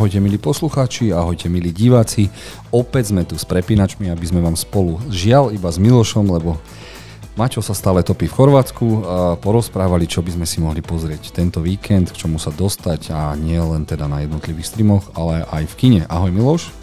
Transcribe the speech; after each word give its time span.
Ahojte 0.00 0.16
milí 0.16 0.40
poslucháči, 0.40 1.12
ahojte 1.12 1.52
milí 1.52 1.76
diváci. 1.76 2.32
Opäť 2.72 3.12
sme 3.12 3.20
tu 3.28 3.36
s 3.36 3.44
prepínačmi, 3.44 4.08
aby 4.08 4.24
sme 4.24 4.40
vám 4.40 4.56
spolu 4.56 4.96
žiaľ 5.12 5.52
iba 5.52 5.68
s 5.68 5.76
Milošom, 5.76 6.24
lebo 6.24 6.56
Maťo 7.36 7.60
sa 7.60 7.76
stále 7.76 8.00
topí 8.00 8.24
v 8.24 8.32
Chorvátsku 8.32 8.86
a 9.04 9.36
porozprávali, 9.36 10.08
čo 10.08 10.24
by 10.24 10.40
sme 10.40 10.46
si 10.48 10.56
mohli 10.64 10.80
pozrieť 10.80 11.36
tento 11.36 11.60
víkend, 11.60 12.16
k 12.16 12.24
čomu 12.24 12.40
sa 12.40 12.48
dostať 12.48 13.12
a 13.12 13.36
nie 13.36 13.60
len 13.60 13.84
teda 13.84 14.08
na 14.08 14.24
jednotlivých 14.24 14.72
streamoch, 14.72 15.04
ale 15.12 15.44
aj 15.44 15.68
v 15.68 15.74
kine. 15.76 16.02
Ahoj 16.08 16.32
Miloš. 16.32 16.79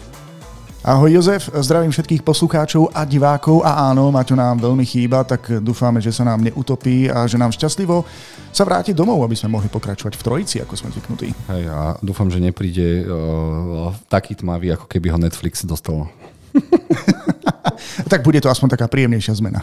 Ahoj 0.88 1.20
Jozef, 1.20 1.52
zdravím 1.52 1.92
všetkých 1.92 2.24
poslucháčov 2.24 2.88
a 2.96 3.04
divákov 3.04 3.60
a 3.60 3.92
áno, 3.92 4.08
Maťo 4.08 4.32
nám 4.32 4.56
veľmi 4.56 4.88
chýba, 4.88 5.20
tak 5.20 5.60
dúfame, 5.60 6.00
že 6.00 6.08
sa 6.08 6.24
nám 6.24 6.40
neutopí 6.40 7.12
a 7.12 7.28
že 7.28 7.36
nám 7.36 7.52
šťastlivo 7.52 8.08
sa 8.48 8.64
vráti 8.64 8.96
domov, 8.96 9.20
aby 9.20 9.36
sme 9.36 9.52
mohli 9.52 9.68
pokračovať 9.68 10.16
v 10.16 10.24
trojici, 10.24 10.56
ako 10.64 10.80
sme 10.80 10.88
zvyknutí. 10.96 11.28
Hej, 11.52 11.68
a 11.68 11.92
dúfam, 12.00 12.32
že 12.32 12.40
nepríde 12.40 13.04
uh, 13.04 13.92
taký 14.08 14.32
tmavý, 14.40 14.80
ako 14.80 14.88
keby 14.88 15.12
ho 15.12 15.20
Netflix 15.20 15.68
dostal. 15.68 16.08
tak 18.08 18.24
bude 18.24 18.40
to 18.40 18.48
aspoň 18.48 18.80
taká 18.80 18.88
príjemnejšia 18.88 19.36
zmena. 19.44 19.60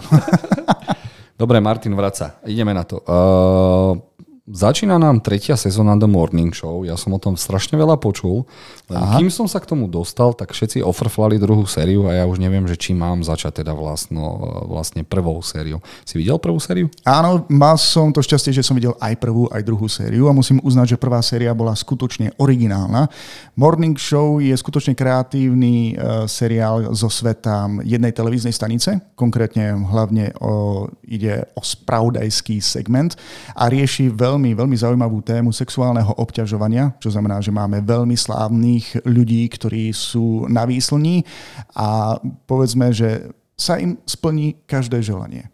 Dobre, 1.42 1.58
Martin, 1.58 1.98
vraca. 1.98 2.38
Ideme 2.46 2.70
na 2.70 2.86
to. 2.86 3.02
Uh, 3.02 3.98
Začína 4.46 5.02
nám 5.02 5.26
tretia 5.26 5.58
sezóna 5.58 5.98
The 5.98 6.06
Morning 6.06 6.54
Show. 6.54 6.86
Ja 6.86 6.94
som 7.02 7.18
o 7.18 7.20
tom 7.20 7.34
strašne 7.34 7.82
veľa 7.82 7.98
počul. 7.98 8.46
Len 8.86 9.02
kým 9.18 9.34
som 9.34 9.50
sa 9.50 9.58
k 9.58 9.66
tomu 9.66 9.90
dostal, 9.90 10.38
tak 10.38 10.54
všetci 10.54 10.86
ofrflali 10.86 11.42
druhú 11.42 11.66
sériu 11.66 12.06
a 12.06 12.14
ja 12.14 12.30
už 12.30 12.38
neviem, 12.38 12.62
že 12.70 12.78
či 12.78 12.94
mám 12.94 13.26
začať 13.26 13.66
teda 13.66 13.74
vlastno, 13.74 14.22
vlastne 14.70 15.02
prvou 15.02 15.42
sériou. 15.42 15.82
Si 16.06 16.22
videl 16.22 16.38
prvú 16.38 16.62
sériu? 16.62 16.94
Áno, 17.02 17.50
mal 17.50 17.74
som 17.82 18.14
to 18.14 18.22
šťastie, 18.22 18.54
že 18.54 18.62
som 18.62 18.78
videl 18.78 18.94
aj 19.02 19.18
prvú, 19.18 19.50
aj 19.50 19.66
druhú 19.66 19.90
sériu 19.90 20.30
a 20.30 20.38
musím 20.38 20.62
uznať, 20.62 20.94
že 20.94 21.02
prvá 21.02 21.26
séria 21.26 21.50
bola 21.58 21.74
skutočne 21.74 22.38
originálna. 22.38 23.10
Morning 23.58 23.98
Show 23.98 24.46
je 24.46 24.54
skutočne 24.54 24.94
kreatívny 24.94 25.98
uh, 25.98 26.30
seriál 26.30 26.94
zo 26.94 27.10
sveta 27.10 27.66
jednej 27.82 28.14
televíznej 28.14 28.54
stanice. 28.54 29.02
Konkrétne 29.18 29.74
hlavne 29.74 30.38
o, 30.38 30.86
ide 31.10 31.50
o 31.58 31.66
spravodajský 31.66 32.62
segment 32.62 33.18
a 33.58 33.74
rieši 33.74 34.14
veľmi 34.14 34.35
veľmi, 34.36 34.52
veľmi 34.52 34.76
zaujímavú 34.76 35.24
tému 35.24 35.56
sexuálneho 35.56 36.12
obťažovania, 36.20 36.92
čo 37.00 37.08
znamená, 37.08 37.40
že 37.40 37.56
máme 37.56 37.80
veľmi 37.80 38.20
slávnych 38.20 39.08
ľudí, 39.08 39.48
ktorí 39.48 39.96
sú 39.96 40.44
na 40.52 40.68
výslní 40.68 41.24
a 41.72 42.20
povedzme, 42.44 42.92
že 42.92 43.32
sa 43.56 43.80
im 43.80 43.96
splní 44.04 44.60
každé 44.68 45.00
želanie. 45.00 45.48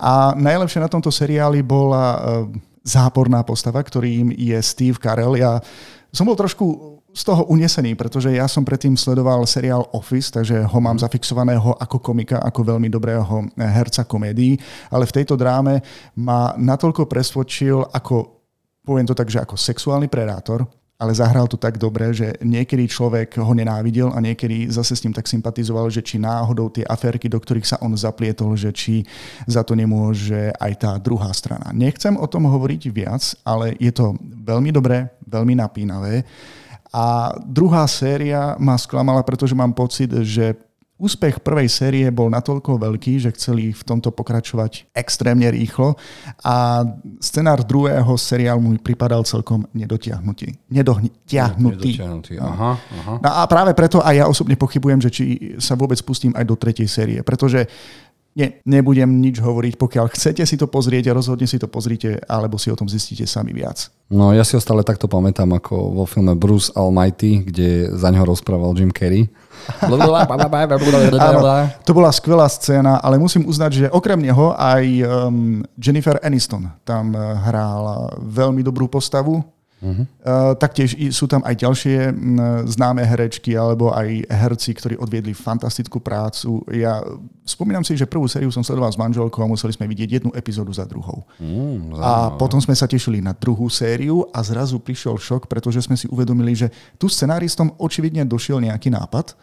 A 0.00 0.32
najlepšie 0.32 0.80
na 0.80 0.88
tomto 0.88 1.12
seriáli 1.12 1.60
bola 1.60 2.16
e, 2.16 2.18
záporná 2.80 3.44
postava, 3.44 3.84
ktorým 3.84 4.32
je 4.32 4.56
Steve 4.64 4.96
Carell. 4.96 5.36
Ja 5.36 5.60
som 6.08 6.24
bol 6.24 6.38
trošku 6.38 6.95
z 7.16 7.22
toho 7.24 7.48
unesený, 7.48 7.96
pretože 7.96 8.28
ja 8.28 8.44
som 8.44 8.60
predtým 8.60 8.92
sledoval 8.92 9.48
seriál 9.48 9.88
Office, 9.96 10.28
takže 10.28 10.68
ho 10.68 10.78
mám 10.84 11.00
zafixovaného 11.00 11.72
ako 11.80 11.96
komika, 12.04 12.44
ako 12.44 12.76
veľmi 12.76 12.92
dobrého 12.92 13.48
herca 13.56 14.04
komédií, 14.04 14.60
ale 14.92 15.08
v 15.08 15.16
tejto 15.16 15.32
dráme 15.32 15.80
ma 16.20 16.52
natoľko 16.60 17.08
presvedčil 17.08 17.88
ako, 17.88 18.44
poviem 18.84 19.08
to 19.08 19.16
tak, 19.16 19.32
že 19.32 19.40
ako 19.40 19.56
sexuálny 19.56 20.12
predátor, 20.12 20.68
ale 20.96 21.12
zahral 21.12 21.44
to 21.44 21.60
tak 21.60 21.76
dobre, 21.76 22.12
že 22.12 22.36
niekedy 22.40 22.88
človek 22.88 23.36
ho 23.40 23.52
nenávidel 23.52 24.12
a 24.12 24.20
niekedy 24.20 24.68
zase 24.72 24.96
s 24.96 25.04
ním 25.04 25.12
tak 25.12 25.28
sympatizoval, 25.28 25.92
že 25.92 26.00
či 26.00 26.16
náhodou 26.16 26.72
tie 26.72 26.88
aférky, 26.88 27.28
do 27.28 27.36
ktorých 27.36 27.68
sa 27.68 27.80
on 27.84 27.92
zaplietol, 27.96 28.56
že 28.56 28.72
či 28.72 29.04
za 29.44 29.60
to 29.60 29.76
nemôže 29.76 30.52
aj 30.56 30.72
tá 30.80 30.92
druhá 30.96 31.28
strana. 31.36 31.68
Nechcem 31.72 32.16
o 32.16 32.24
tom 32.24 32.48
hovoriť 32.48 32.82
viac, 32.92 33.36
ale 33.44 33.76
je 33.76 33.92
to 33.92 34.16
veľmi 34.20 34.72
dobré, 34.72 35.12
veľmi 35.28 35.56
napínavé. 35.60 36.24
A 36.94 37.34
druhá 37.42 37.86
séria 37.86 38.54
ma 38.58 38.78
sklamala, 38.78 39.22
pretože 39.22 39.54
mám 39.54 39.72
pocit, 39.74 40.10
že 40.22 40.54
Úspech 40.96 41.44
prvej 41.44 41.68
série 41.68 42.08
bol 42.08 42.32
natoľko 42.32 42.80
veľký, 42.80 43.20
že 43.20 43.28
chceli 43.36 43.68
v 43.68 43.82
tomto 43.84 44.08
pokračovať 44.16 44.88
extrémne 44.96 45.44
rýchlo 45.52 45.92
a 46.40 46.88
scenár 47.20 47.68
druhého 47.68 48.16
seriálu 48.16 48.64
mi 48.64 48.80
pripadal 48.80 49.20
celkom 49.28 49.68
nedotiahnutý. 49.76 50.56
Nedotiahnutý. 50.72 52.00
Nedotiahnutý. 52.00 52.34
Aha, 52.40 52.80
aha. 52.80 53.14
No 53.20 53.28
a 53.28 53.44
práve 53.44 53.76
preto 53.76 54.00
aj 54.00 54.14
ja 54.16 54.24
osobne 54.24 54.56
pochybujem, 54.56 55.04
že 55.04 55.10
či 55.12 55.24
sa 55.60 55.76
vôbec 55.76 56.00
pustím 56.00 56.32
aj 56.32 56.48
do 56.48 56.56
tretej 56.56 56.88
série, 56.88 57.20
pretože 57.20 57.68
nie, 58.36 58.60
nebudem 58.68 59.08
nič 59.08 59.40
hovoriť. 59.40 59.80
Pokiaľ 59.80 60.12
chcete 60.12 60.44
si 60.44 60.60
to 60.60 60.68
pozrieť, 60.68 61.08
rozhodne 61.16 61.48
si 61.48 61.56
to 61.56 61.72
pozrite, 61.72 62.20
alebo 62.28 62.60
si 62.60 62.68
o 62.68 62.76
tom 62.76 62.84
zistíte 62.84 63.24
sami 63.24 63.56
viac. 63.56 63.88
No 64.12 64.30
ja 64.36 64.44
si 64.44 64.54
ho 64.54 64.60
stále 64.60 64.84
takto 64.84 65.08
pamätám 65.08 65.56
ako 65.56 65.96
vo 65.96 66.04
filme 66.04 66.36
Bruce 66.36 66.68
Almighty, 66.76 67.48
kde 67.48 67.90
za 67.96 68.12
ňo 68.12 68.28
rozprával 68.28 68.76
Jim 68.76 68.92
Carrey. 68.92 69.32
Áno, 71.66 71.72
to 71.82 71.96
bola 71.96 72.12
skvelá 72.12 72.46
scéna, 72.46 73.00
ale 73.00 73.16
musím 73.16 73.48
uznať, 73.48 73.70
že 73.72 73.86
okrem 73.88 74.20
neho 74.20 74.52
aj 74.54 74.84
um, 75.02 75.64
Jennifer 75.80 76.20
Aniston 76.20 76.70
tam 76.84 77.16
uh, 77.16 77.40
hrála 77.40 78.14
veľmi 78.20 78.60
dobrú 78.62 78.86
postavu 78.86 79.42
Uh-huh. 79.86 80.02
Uh, 80.18 80.52
taktiež 80.58 80.98
sú 81.14 81.30
tam 81.30 81.46
aj 81.46 81.54
ďalšie 81.62 82.10
m, 82.10 82.66
známe 82.66 83.06
herečky 83.06 83.54
alebo 83.54 83.94
aj 83.94 84.26
herci, 84.26 84.74
ktorí 84.74 84.98
odviedli 84.98 85.30
fantastickú 85.30 86.02
prácu. 86.02 86.66
Ja 86.74 87.06
spomínam 87.46 87.86
si, 87.86 87.94
že 87.94 88.10
prvú 88.10 88.26
sériu 88.26 88.50
som 88.50 88.66
sledoval 88.66 88.90
s 88.90 88.98
manželkou 88.98 89.38
a 89.38 89.46
museli 89.46 89.70
sme 89.70 89.86
vidieť 89.86 90.10
jednu 90.18 90.30
epizódu 90.34 90.74
za 90.74 90.82
druhou. 90.90 91.22
Mm, 91.38 91.94
a 92.02 92.34
potom 92.34 92.58
sme 92.58 92.74
sa 92.74 92.90
tešili 92.90 93.22
na 93.22 93.30
druhú 93.30 93.70
sériu 93.70 94.26
a 94.34 94.42
zrazu 94.42 94.82
prišiel 94.82 95.14
šok, 95.14 95.46
pretože 95.46 95.86
sme 95.86 95.94
si 95.94 96.10
uvedomili, 96.10 96.58
že 96.58 96.66
tu 96.98 97.06
scenáristom 97.06 97.78
očividne 97.78 98.26
došiel 98.26 98.58
nejaký 98.58 98.90
nápad 98.90 99.38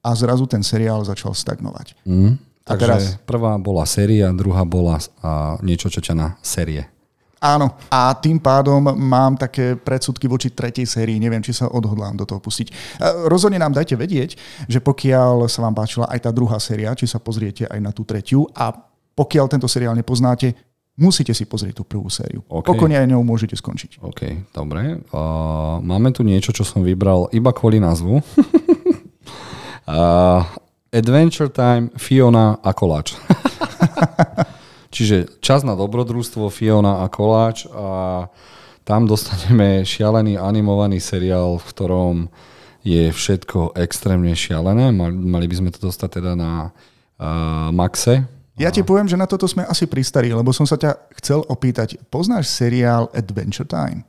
a 0.00 0.08
zrazu 0.16 0.48
ten 0.48 0.64
seriál 0.64 1.04
začal 1.04 1.36
stagnovať. 1.36 2.00
Mm, 2.08 2.40
a 2.64 2.70
takže 2.72 2.80
teraz... 2.80 3.02
prvá 3.28 3.60
bola 3.60 3.84
séria, 3.84 4.32
druhá 4.32 4.64
bola 4.64 4.96
a 5.20 5.60
niečo, 5.60 5.92
čo 5.92 6.00
ťa 6.00 6.14
na 6.16 6.28
série. 6.40 6.88
Áno, 7.42 7.74
a 7.90 8.14
tým 8.14 8.38
pádom 8.38 8.78
mám 8.94 9.34
také 9.34 9.74
predsudky 9.74 10.30
voči 10.30 10.54
tretej 10.54 10.86
sérii, 10.86 11.18
neviem, 11.18 11.42
či 11.42 11.50
sa 11.50 11.66
odhodlám 11.66 12.14
do 12.14 12.22
toho 12.22 12.38
pustiť. 12.38 12.70
E, 12.70 12.72
rozhodne 13.26 13.58
nám 13.58 13.74
dajte 13.74 13.98
vedieť, 13.98 14.38
že 14.70 14.78
pokiaľ 14.78 15.50
sa 15.50 15.66
vám 15.66 15.74
páčila 15.74 16.06
aj 16.06 16.22
tá 16.22 16.30
druhá 16.30 16.62
séria, 16.62 16.94
či 16.94 17.10
sa 17.10 17.18
pozriete 17.18 17.66
aj 17.66 17.80
na 17.82 17.90
tú 17.90 18.06
tretiu 18.06 18.46
a 18.54 18.70
pokiaľ 19.18 19.50
tento 19.50 19.66
seriál 19.66 19.98
nepoznáte, 19.98 20.54
musíte 20.94 21.34
si 21.34 21.42
pozrieť 21.42 21.82
tú 21.82 21.84
prvú 21.84 22.06
sériu. 22.06 22.46
Okay. 22.46 22.68
Pokojne 22.70 23.02
aj 23.02 23.10
ňou 23.10 23.26
môžete 23.26 23.58
skončiť. 23.58 23.98
OK, 24.06 24.54
dobre. 24.54 25.02
Uh, 25.10 25.82
máme 25.82 26.14
tu 26.14 26.22
niečo, 26.22 26.54
čo 26.54 26.62
som 26.62 26.86
vybral 26.86 27.26
iba 27.34 27.50
kvôli 27.50 27.82
názvu. 27.82 28.22
uh, 29.90 30.40
Adventure 30.92 31.50
Time, 31.50 31.90
Fiona 31.98 32.60
a 32.62 32.70
Koláč. 32.70 33.18
Čiže 34.92 35.40
čas 35.40 35.64
na 35.64 35.72
dobrodružstvo, 35.72 36.52
Fiona 36.52 37.00
a 37.00 37.08
Koláč 37.08 37.64
a 37.72 38.28
tam 38.84 39.08
dostaneme 39.08 39.88
šialený 39.88 40.36
animovaný 40.36 41.00
seriál, 41.00 41.56
v 41.56 41.64
ktorom 41.72 42.16
je 42.84 43.08
všetko 43.08 43.78
extrémne 43.78 44.36
šialené. 44.36 44.92
Mali 44.92 45.46
by 45.48 45.54
sme 45.56 45.70
to 45.72 45.88
dostať 45.88 46.20
teda 46.20 46.32
na 46.36 46.68
uh, 46.68 47.72
Maxe. 47.72 48.26
Ja 48.60 48.68
ti 48.68 48.84
poviem, 48.84 49.08
že 49.08 49.16
na 49.16 49.24
toto 49.24 49.48
sme 49.48 49.64
asi 49.64 49.88
pristarí, 49.88 50.28
lebo 50.28 50.52
som 50.52 50.68
sa 50.68 50.76
ťa 50.76 51.08
chcel 51.22 51.40
opýtať. 51.48 51.96
Poznáš 52.12 52.52
seriál 52.52 53.08
Adventure 53.16 53.64
Time? 53.64 54.04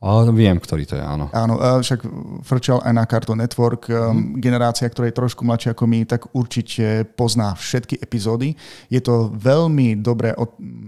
Ale 0.00 0.32
viem, 0.32 0.56
ktorý 0.56 0.88
to 0.88 0.96
je, 0.96 1.04
áno. 1.04 1.28
Áno, 1.28 1.60
však 1.60 2.00
frčal 2.40 2.80
aj 2.80 2.92
na 2.96 3.04
Cartoon 3.04 3.36
Network. 3.36 3.84
Mm. 3.92 4.40
Generácia, 4.40 4.88
ktorá 4.88 5.12
je 5.12 5.20
trošku 5.20 5.44
mladšia 5.44 5.76
ako 5.76 5.84
my, 5.84 6.08
tak 6.08 6.32
určite 6.32 7.04
pozná 7.20 7.52
všetky 7.52 8.00
epizódy. 8.00 8.56
Je 8.88 8.96
to 9.04 9.28
veľmi 9.36 10.00
dobre 10.00 10.32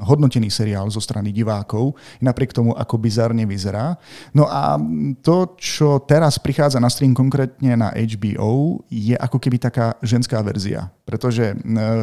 hodnotený 0.00 0.48
seriál 0.48 0.88
zo 0.88 0.96
strany 0.96 1.28
divákov, 1.28 1.92
napriek 2.24 2.56
tomu, 2.56 2.72
ako 2.72 2.96
bizarne 2.96 3.44
vyzerá. 3.44 4.00
No 4.32 4.48
a 4.48 4.80
to, 5.20 5.60
čo 5.60 6.00
teraz 6.08 6.40
prichádza 6.40 6.80
na 6.80 6.88
stream 6.88 7.12
konkrétne 7.12 7.76
na 7.76 7.92
HBO, 7.92 8.80
je 8.88 9.12
ako 9.12 9.36
keby 9.36 9.60
taká 9.60 9.92
ženská 10.00 10.40
verzia. 10.40 10.88
Pretože 11.04 11.52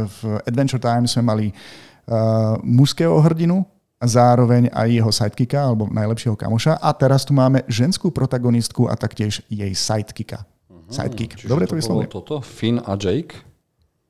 v 0.06 0.18
Adventure 0.46 0.78
Time 0.78 1.10
sme 1.10 1.26
mali 1.26 1.48
uh, 1.50 2.54
mužského 2.62 3.18
hrdinu, 3.18 3.66
a 4.00 4.06
zároveň 4.08 4.72
aj 4.72 4.88
jeho 4.88 5.12
sidekicka 5.12 5.60
alebo 5.60 5.92
najlepšieho 5.92 6.40
kamoša. 6.40 6.80
A 6.80 6.90
teraz 6.96 7.28
tu 7.28 7.36
máme 7.36 7.68
ženskú 7.68 8.16
protagonistku 8.16 8.88
a 8.88 8.96
taktiež 8.96 9.44
jej 9.52 9.72
sidekicka. 9.76 10.48
Uh-huh. 10.72 10.88
Sidekick. 10.88 11.36
Čiže 11.36 11.52
Dobre 11.52 11.68
to, 11.68 11.76
vyslovuje. 11.76 12.08
toto? 12.08 12.40
Finn 12.40 12.80
a 12.80 12.96
Jake? 12.96 13.36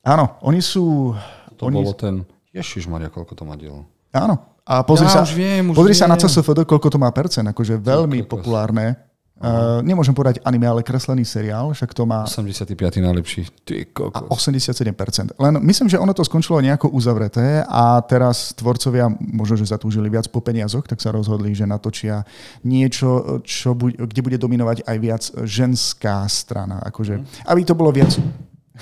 Áno, 0.05 0.37
oni 0.45 0.61
sú... 0.61 1.17
To 1.57 1.67
oni... 1.67 1.81
bolo 1.81 1.97
ten... 1.97 2.21
Ježiš 2.53 2.89
Maria, 2.89 3.13
koľko 3.13 3.33
to 3.33 3.43
má 3.45 3.53
diel. 3.57 3.85
Áno. 4.09 4.41
A 4.69 4.85
pozri, 4.85 5.09
ja, 5.09 5.21
sa, 5.21 5.25
už 5.25 5.33
viem, 5.33 5.73
už 5.73 5.75
pozri 5.77 5.97
viem. 5.97 6.01
sa 6.01 6.05
na 6.05 6.17
CSFD, 6.17 6.61
koľko 6.65 6.93
to 6.93 7.01
má 7.01 7.09
percent. 7.09 7.45
Akože 7.49 7.81
veľmi 7.81 8.21
populárne 8.29 9.08
Uh, 9.39 9.79
nemôžem 9.87 10.11
povedať 10.11 10.43
anime, 10.43 10.67
ale 10.67 10.83
kreslený 10.83 11.23
seriál, 11.23 11.71
však 11.71 11.95
to 11.95 12.03
má... 12.03 12.27
85. 12.27 12.75
najlepší. 12.99 13.47
Ty 13.63 13.87
a 14.11 14.27
87%. 14.27 15.39
Len 15.39 15.53
myslím, 15.63 15.87
že 15.87 15.95
ono 15.95 16.11
to 16.11 16.27
skončilo 16.27 16.59
nejako 16.59 16.91
uzavreté 16.91 17.63
a 17.63 18.03
teraz 18.03 18.51
tvorcovia 18.51 19.07
možno, 19.23 19.55
že 19.55 19.71
zatúžili 19.71 20.11
viac 20.11 20.27
po 20.27 20.43
peniazoch, 20.43 20.83
tak 20.83 20.99
sa 20.99 21.15
rozhodli, 21.15 21.55
že 21.55 21.63
natočia 21.63 22.27
niečo, 22.67 23.39
čo 23.47 23.71
bu- 23.71 23.95
kde 23.95 24.19
bude 24.19 24.35
dominovať 24.35 24.83
aj 24.83 24.97
viac 24.99 25.23
ženská 25.47 26.27
strana. 26.27 26.83
Akože, 26.83 27.23
mm. 27.23 27.47
aby 27.47 27.61
to 27.63 27.73
bolo 27.79 27.95
viac 27.95 28.11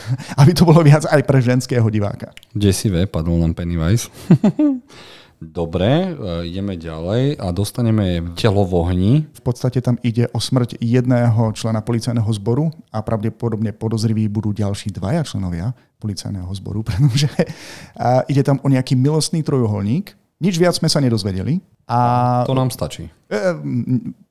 aby 0.42 0.52
to 0.54 0.64
bolo 0.66 0.82
viac 0.86 1.06
aj 1.10 1.22
pre 1.26 1.40
ženského 1.42 1.86
diváka. 1.90 2.34
Desivé, 2.54 3.06
padol 3.06 3.42
nám 3.42 3.54
Pennywise. 3.54 4.10
Dobre, 5.38 5.86
e, 5.86 6.10
ideme 6.50 6.74
ďalej 6.74 7.38
a 7.38 7.54
dostaneme 7.54 8.34
telo 8.34 8.66
v 8.66 8.74
ohni. 8.74 9.14
V 9.38 9.42
podstate 9.46 9.78
tam 9.86 10.02
ide 10.02 10.26
o 10.34 10.42
smrť 10.42 10.82
jedného 10.82 11.54
člena 11.54 11.86
policajného 11.86 12.30
zboru 12.42 12.74
a 12.90 13.06
pravdepodobne 13.06 13.70
podozriví 13.70 14.26
budú 14.34 14.50
ďalší 14.50 14.90
dvaja 14.98 15.22
členovia 15.22 15.78
policajného 16.02 16.50
zboru, 16.58 16.82
pretože 16.88 17.30
a 17.94 18.26
ide 18.26 18.42
tam 18.42 18.58
o 18.66 18.68
nejaký 18.70 18.98
milostný 18.98 19.46
trojuholník. 19.46 20.18
Nič 20.42 20.58
viac 20.58 20.74
sme 20.74 20.90
sa 20.90 20.98
nedozvedeli. 20.98 21.62
A... 21.86 22.42
To 22.50 22.58
nám 22.58 22.74
stačí. 22.74 23.06
E, 23.30 23.38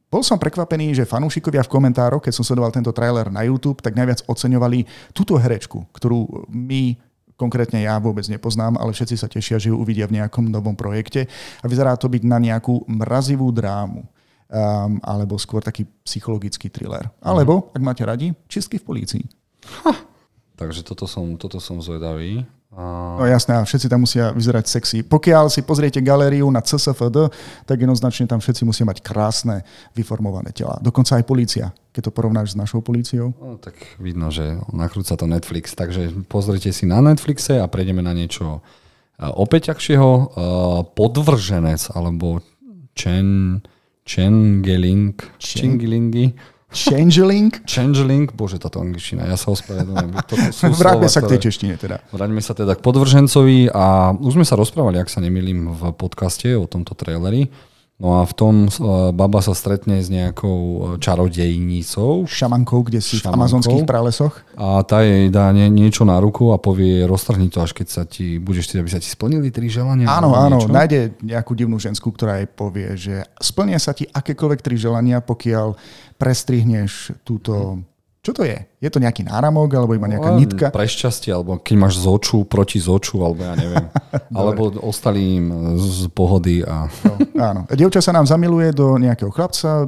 bol 0.06 0.22
som 0.26 0.38
prekvapený, 0.38 0.94
že 0.94 1.06
fanúšikovia 1.06 1.66
v 1.66 1.70
komentároch, 1.70 2.22
keď 2.22 2.34
som 2.34 2.46
sledoval 2.46 2.70
tento 2.74 2.94
trailer 2.94 3.30
na 3.30 3.46
YouTube, 3.46 3.82
tak 3.82 3.94
najviac 3.98 4.22
oceňovali 4.26 5.10
túto 5.10 5.34
herečku, 5.34 5.86
ktorú 5.90 6.50
my 6.50 6.94
konkrétne 7.36 7.84
ja 7.84 8.00
vôbec 8.00 8.24
nepoznám, 8.26 8.80
ale 8.80 8.96
všetci 8.96 9.16
sa 9.16 9.28
tešia, 9.28 9.60
že 9.60 9.68
ju 9.70 9.76
uvidia 9.76 10.08
v 10.08 10.20
nejakom 10.20 10.48
novom 10.48 10.74
projekte 10.74 11.28
a 11.60 11.64
vyzerá 11.68 11.94
to 11.94 12.08
byť 12.08 12.22
na 12.24 12.40
nejakú 12.40 12.84
mrazivú 12.88 13.52
drámu. 13.52 14.04
Um, 14.46 15.02
alebo 15.02 15.34
skôr 15.42 15.58
taký 15.58 15.90
psychologický 16.06 16.70
thriller. 16.70 17.10
Mhm. 17.18 17.26
Alebo, 17.26 17.74
ak 17.74 17.82
máte 17.82 18.06
radi, 18.06 18.30
čistky 18.46 18.78
v 18.78 18.86
polícii. 18.86 19.24
Ha. 19.82 19.90
Takže 20.54 20.86
toto 20.86 21.10
som, 21.10 21.34
toto 21.34 21.58
som 21.58 21.82
zvedavý. 21.82 22.46
No 22.76 23.24
jasné, 23.24 23.56
a 23.56 23.64
všetci 23.64 23.88
tam 23.88 24.04
musia 24.04 24.36
vyzerať 24.36 24.64
sexy. 24.68 24.98
Pokiaľ 25.00 25.48
si 25.48 25.64
pozriete 25.64 26.04
galériu 26.04 26.44
na 26.52 26.60
CSFD, 26.60 27.32
tak 27.64 27.80
jednoznačne 27.80 28.28
tam 28.28 28.36
všetci 28.36 28.68
musia 28.68 28.84
mať 28.84 29.00
krásne, 29.00 29.64
vyformované 29.96 30.52
tela. 30.52 30.76
Dokonca 30.84 31.16
aj 31.16 31.24
polícia, 31.24 31.72
keď 31.96 32.12
to 32.12 32.12
porovnáš 32.12 32.52
s 32.52 32.60
našou 32.60 32.84
políciou. 32.84 33.32
No, 33.40 33.56
tak 33.56 33.80
vidno, 33.96 34.28
že 34.28 34.60
nakrúca 34.76 35.16
to 35.16 35.24
Netflix. 35.24 35.72
Takže 35.72 36.28
pozrite 36.28 36.68
si 36.76 36.84
na 36.84 37.00
Netflixe 37.00 37.56
a 37.56 37.64
prejdeme 37.64 38.04
na 38.04 38.12
niečo 38.12 38.60
e, 38.60 39.24
opäť 39.24 39.72
akšieho. 39.72 40.10
E, 40.12 40.24
podvrženec, 40.92 41.96
alebo 41.96 42.44
Chen, 42.92 43.64
Chengeling, 44.04 45.16
Chengelingy 45.40 46.36
Changeling? 46.74 47.54
Changeling, 47.70 48.26
bože, 48.34 48.58
táto 48.58 48.82
angličtina, 48.82 49.24
ja 49.24 49.38
sa 49.38 49.54
ospravedlňujem. 49.54 50.12
Vráťme 50.82 51.08
sa 51.08 51.22
k 51.22 51.36
tej 51.36 51.50
češtine 51.50 51.74
teda. 51.78 52.02
Vráťme 52.10 52.42
sa 52.42 52.58
teda 52.58 52.74
k 52.74 52.82
podvržencovi 52.82 53.70
a 53.70 54.16
už 54.18 54.42
sme 54.42 54.46
sa 54.46 54.58
rozprávali, 54.58 54.98
ak 54.98 55.08
sa 55.08 55.22
nemýlim, 55.22 55.70
v 55.70 55.94
podcaste 55.94 56.58
o 56.58 56.66
tomto 56.66 56.98
traileri. 56.98 57.48
No 57.96 58.20
a 58.20 58.28
v 58.28 58.32
tom 58.36 58.54
uh, 58.68 59.08
baba 59.08 59.40
sa 59.40 59.56
stretne 59.56 60.04
s 60.04 60.12
nejakou 60.12 60.60
e, 60.60 60.80
čarodejnicou. 61.00 62.28
Šamankou, 62.28 62.84
kde 62.84 63.00
si 63.00 63.16
šamankou, 63.16 63.32
v 63.32 63.36
amazonských 63.40 63.84
pralesoch. 63.88 64.36
A 64.52 64.84
tá 64.84 65.00
jej 65.00 65.32
dá 65.32 65.48
nie, 65.56 65.72
niečo 65.72 66.04
na 66.04 66.20
ruku 66.20 66.52
a 66.52 66.60
povie, 66.60 67.08
roztrhni 67.08 67.48
to, 67.48 67.64
až 67.64 67.72
keď 67.72 67.88
sa 67.88 68.04
ti, 68.04 68.36
budeš 68.36 68.68
chcieť, 68.68 68.80
aby 68.84 68.90
sa 68.92 69.00
ti 69.00 69.08
splnili 69.08 69.48
tri 69.48 69.72
želania. 69.72 70.12
Áno, 70.12 70.36
áno, 70.36 70.60
niečo. 70.60 70.68
nájde 70.68 71.16
nejakú 71.24 71.56
divnú 71.56 71.80
ženskú, 71.80 72.12
ktorá 72.12 72.44
jej 72.44 72.48
povie, 72.52 73.00
že 73.00 73.24
splnia 73.40 73.80
sa 73.80 73.96
ti 73.96 74.04
akékoľvek 74.04 74.60
tri 74.60 74.76
želania, 74.76 75.24
pokiaľ 75.24 75.80
prestrihneš 76.20 77.16
túto 77.24 77.80
čo 78.26 78.34
to 78.34 78.42
je? 78.42 78.58
Je 78.82 78.90
to 78.90 78.98
nejaký 78.98 79.22
náramok, 79.22 79.70
alebo 79.78 79.94
iba 79.94 80.10
nejaká 80.10 80.34
no, 80.34 80.42
nitka? 80.42 80.66
Pre 80.74 80.82
šťastie, 80.82 81.30
alebo 81.30 81.62
keď 81.62 81.78
máš 81.78 82.02
z 82.02 82.10
oču 82.10 82.42
proti 82.42 82.82
z 82.82 82.90
oču, 82.90 83.22
alebo 83.22 83.46
ja 83.46 83.54
neviem. 83.54 83.86
alebo 84.38 84.74
ostali 84.82 85.38
im 85.38 85.78
z 85.78 86.10
pohody. 86.10 86.66
A... 86.66 86.90
no, 87.06 87.14
áno. 87.38 87.60
Dievča 87.70 88.02
sa 88.02 88.10
nám 88.10 88.26
zamiluje 88.26 88.74
do 88.74 88.98
nejakého 88.98 89.30
chlapca, 89.30 89.86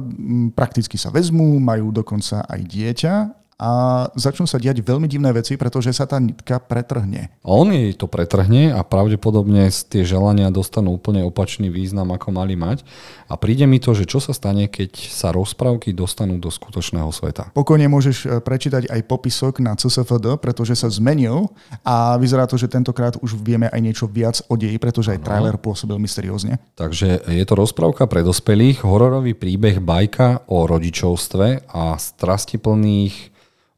prakticky 0.55 0.95
sa 0.95 1.11
vezmú, 1.11 1.59
majú 1.59 1.91
dokonca 1.91 2.47
aj 2.47 2.61
dieťa 2.63 3.13
a 3.59 3.69
začnú 4.15 4.47
sa 4.47 4.55
diať 4.55 4.79
veľmi 4.79 5.03
divné 5.11 5.35
veci, 5.35 5.59
pretože 5.59 5.91
sa 5.91 6.07
tá 6.07 6.15
nitka 6.15 6.63
pretrhne. 6.63 7.27
A 7.43 7.51
on 7.51 7.67
jej 7.75 7.91
to 7.91 8.07
pretrhne 8.07 8.71
a 8.71 8.79
pravdepodobne 8.87 9.67
tie 9.67 10.07
želania 10.07 10.47
dostanú 10.47 10.95
úplne 10.95 11.27
opačný 11.27 11.67
význam, 11.67 12.15
ako 12.15 12.31
mali 12.31 12.55
mať. 12.55 12.87
A 13.27 13.35
príde 13.35 13.67
mi 13.67 13.83
to, 13.83 13.91
že 13.91 14.07
čo 14.07 14.23
sa 14.23 14.31
stane, 14.31 14.71
keď 14.71 14.95
sa 15.11 15.35
rozprávky 15.35 15.91
dostanú 15.91 16.39
do 16.39 16.47
skutočného 16.47 17.11
sveta. 17.11 17.51
Pokojne 17.51 17.91
môžeš 17.91 18.17
e, 18.23 18.27
prečítať 18.39 18.87
aj 18.87 19.01
popisok 19.11 19.59
na 19.59 19.75
CSFD, 19.75 20.39
pretože 20.39 20.79
sa 20.79 20.87
zmenil 20.87 21.51
a 21.83 22.15
vyzerá 22.15 22.47
to, 22.47 22.55
že 22.55 22.71
tentokrát 22.71 23.19
už 23.19 23.35
vieme 23.43 23.67
aj 23.67 23.81
niečo 23.83 24.07
viac 24.07 24.39
o 24.47 24.55
deji, 24.55 24.79
pretože 24.79 25.11
aj 25.11 25.19
trailer 25.19 25.59
pôsobil 25.59 25.99
mysteriózne. 25.99 26.63
Takže 26.79 27.27
je 27.27 27.43
to 27.43 27.53
rozprávka 27.59 28.07
pre 28.07 28.23
dospelých, 28.23 28.87
hororový 28.87 29.35
príbeh 29.35 29.83
bajka 29.83 30.47
o 30.47 30.63
rodičovstve 30.63 31.67
a 31.67 31.99
strastiplných 31.99 33.28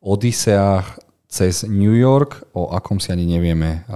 Odiseách 0.02 0.98
cez 1.32 1.64
New 1.64 1.96
York, 1.96 2.44
o 2.52 2.74
akom 2.76 3.00
si 3.00 3.14
ani 3.14 3.24
nevieme, 3.24 3.88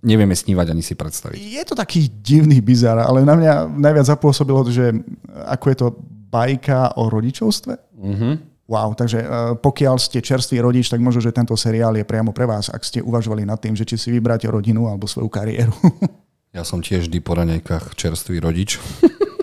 nevieme 0.00 0.32
snívať 0.32 0.72
ani 0.72 0.80
si 0.80 0.96
predstaviť. 0.96 1.36
Je 1.36 1.62
to 1.68 1.76
taký 1.76 2.08
divný 2.08 2.64
bizar, 2.64 2.96
ale 3.04 3.20
na 3.20 3.36
mňa 3.36 3.52
najviac 3.68 4.06
zapôsobilo, 4.08 4.64
že 4.70 4.96
ako 5.44 5.64
je 5.68 5.76
to 5.76 5.88
bajka 6.32 6.96
o 6.96 7.12
rodičovstve. 7.12 7.74
Uh-huh. 8.00 8.34
Wow, 8.64 8.96
takže 8.96 9.20
uh, 9.20 9.28
pokiaľ 9.60 10.00
ste 10.00 10.24
čerstvý 10.24 10.64
rodič, 10.64 10.88
tak 10.88 10.96
možno, 11.04 11.20
že 11.20 11.36
tento 11.36 11.52
seriál 11.52 11.92
je 12.00 12.08
priamo 12.08 12.32
pre 12.32 12.48
vás, 12.48 12.72
ak 12.72 12.80
ste 12.80 13.04
uvažovali 13.04 13.44
nad 13.44 13.60
tým, 13.60 13.76
že 13.76 13.84
či 13.84 14.00
si 14.00 14.08
vybráte 14.08 14.48
rodinu 14.48 14.88
alebo 14.88 15.04
svoju 15.04 15.28
kariéru. 15.28 15.76
ja 16.56 16.64
som 16.64 16.80
tiež 16.80 17.12
vždy 17.12 17.18
po 17.20 17.36
ranejkách 17.36 17.92
čerstvý 17.92 18.40
rodič. 18.40 18.80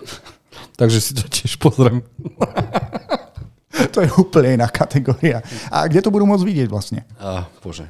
takže 0.80 0.98
si 0.98 1.14
to 1.14 1.22
tiež 1.30 1.54
pozriem. 1.62 2.02
to 3.92 4.00
je 4.00 4.10
úplne 4.16 4.56
iná 4.56 4.68
kategória. 4.72 5.44
A 5.68 5.84
kde 5.84 6.00
to 6.00 6.08
budú 6.08 6.24
môcť 6.24 6.44
vidieť 6.48 6.68
vlastne? 6.72 7.04
Ah, 7.20 7.44
bože. 7.60 7.84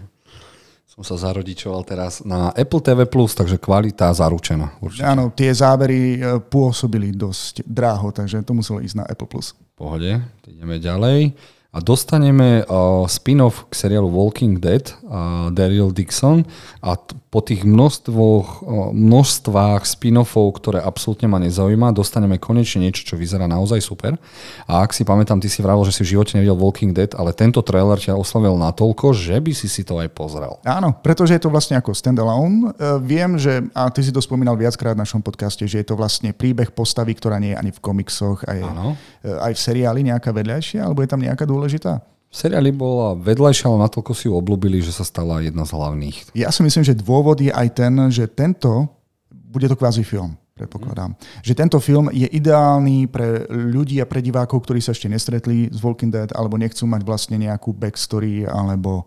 Som 0.92 1.00
sa 1.08 1.16
zarodičoval 1.16 1.88
teraz 1.88 2.20
na 2.20 2.52
Apple 2.52 2.84
TV+, 2.84 3.08
takže 3.08 3.56
kvalita 3.56 4.12
zaručená. 4.12 4.76
Určite. 4.76 5.08
Áno, 5.08 5.32
tie 5.32 5.48
zábery 5.48 6.20
e, 6.20 6.36
pôsobili 6.36 7.16
dosť 7.16 7.64
dráho, 7.64 8.12
takže 8.12 8.44
to 8.44 8.52
muselo 8.52 8.84
ísť 8.84 9.00
na 9.00 9.04
Apple+. 9.08 9.24
Pohode, 9.72 10.20
ideme 10.44 10.76
ďalej. 10.76 11.32
A 11.72 11.80
dostaneme 11.80 12.68
spin-off 13.08 13.64
k 13.72 13.72
seriálu 13.72 14.12
Walking 14.12 14.60
Dead, 14.60 14.92
uh, 15.08 15.48
Daryl 15.48 15.88
Dixon 15.88 16.44
a 16.84 17.00
t- 17.00 17.16
po 17.32 17.40
tých 17.40 17.64
množstvoch, 17.64 18.60
množstvách 18.92 19.88
spin-offov, 19.88 20.52
ktoré 20.60 20.84
absolútne 20.84 21.32
ma 21.32 21.40
nezaujíma, 21.40 21.96
dostaneme 21.96 22.36
konečne 22.36 22.84
niečo, 22.84 23.08
čo 23.08 23.16
vyzerá 23.16 23.48
naozaj 23.48 23.80
super. 23.80 24.20
A 24.68 24.84
ak 24.84 24.92
si 24.92 25.00
pamätám, 25.00 25.40
ty 25.40 25.48
si 25.48 25.64
vravel, 25.64 25.80
že 25.88 25.96
si 25.96 26.04
v 26.04 26.12
živote 26.12 26.36
nevidel 26.36 26.60
Walking 26.60 26.92
Dead, 26.92 27.08
ale 27.16 27.32
tento 27.32 27.64
trailer 27.64 27.96
ťa 27.96 28.20
oslavil 28.20 28.52
natoľko, 28.60 29.16
že 29.16 29.40
by 29.40 29.56
si 29.56 29.64
si 29.64 29.80
to 29.80 29.96
aj 29.96 30.12
pozrel. 30.12 30.60
Áno, 30.68 30.92
pretože 31.00 31.32
je 31.32 31.40
to 31.40 31.48
vlastne 31.48 31.80
ako 31.80 31.96
standalone. 31.96 32.76
Uh, 32.76 33.00
viem, 33.00 33.40
že, 33.40 33.64
a 33.72 33.88
ty 33.88 34.04
si 34.04 34.12
to 34.12 34.20
spomínal 34.20 34.60
viackrát 34.60 34.92
v 34.92 35.08
našom 35.08 35.24
podcaste, 35.24 35.64
že 35.64 35.80
je 35.80 35.88
to 35.88 35.96
vlastne 35.96 36.36
príbeh 36.36 36.68
postavy, 36.68 37.16
ktorá 37.16 37.40
nie 37.40 37.56
je 37.56 37.60
ani 37.64 37.72
v 37.72 37.80
komiksoch, 37.80 38.44
aj, 38.44 38.60
uh, 38.60 38.92
aj 39.40 39.56
v 39.56 39.60
seriáli 39.72 40.04
nejaká 40.04 40.36
vedľajšia, 40.36 40.84
alebo 40.84 41.00
je 41.00 41.08
tam 41.08 41.24
nejaká 41.24 41.48
dôležitá 41.48 41.61
dôležitá? 41.62 42.02
V 42.02 42.34
seriáli 42.34 42.74
bola 42.74 43.14
vedľajšia, 43.14 43.70
ale 43.70 43.86
natoľko 43.86 44.12
si 44.18 44.26
ju 44.26 44.34
oblúbili, 44.34 44.82
že 44.82 44.90
sa 44.90 45.06
stala 45.06 45.38
jedna 45.38 45.62
z 45.62 45.78
hlavných. 45.78 46.34
Ja 46.34 46.50
si 46.50 46.66
myslím, 46.66 46.82
že 46.82 46.98
dôvod 46.98 47.38
je 47.38 47.54
aj 47.54 47.68
ten, 47.78 47.94
že 48.10 48.26
tento, 48.26 48.90
bude 49.30 49.70
to 49.70 49.78
kvázi 49.78 50.02
film, 50.02 50.34
predpokladám, 50.56 51.12
mm. 51.12 51.44
že 51.44 51.52
tento 51.54 51.78
film 51.78 52.08
je 52.10 52.26
ideálny 52.26 53.06
pre 53.06 53.46
ľudí 53.46 54.02
a 54.02 54.08
pre 54.08 54.24
divákov, 54.24 54.64
ktorí 54.64 54.82
sa 54.82 54.96
ešte 54.96 55.12
nestretli 55.12 55.68
s 55.68 55.78
Walking 55.84 56.10
Dead, 56.10 56.32
alebo 56.32 56.58
nechcú 56.58 56.88
mať 56.88 57.04
vlastne 57.04 57.36
nejakú 57.36 57.76
backstory, 57.76 58.48
alebo 58.48 59.04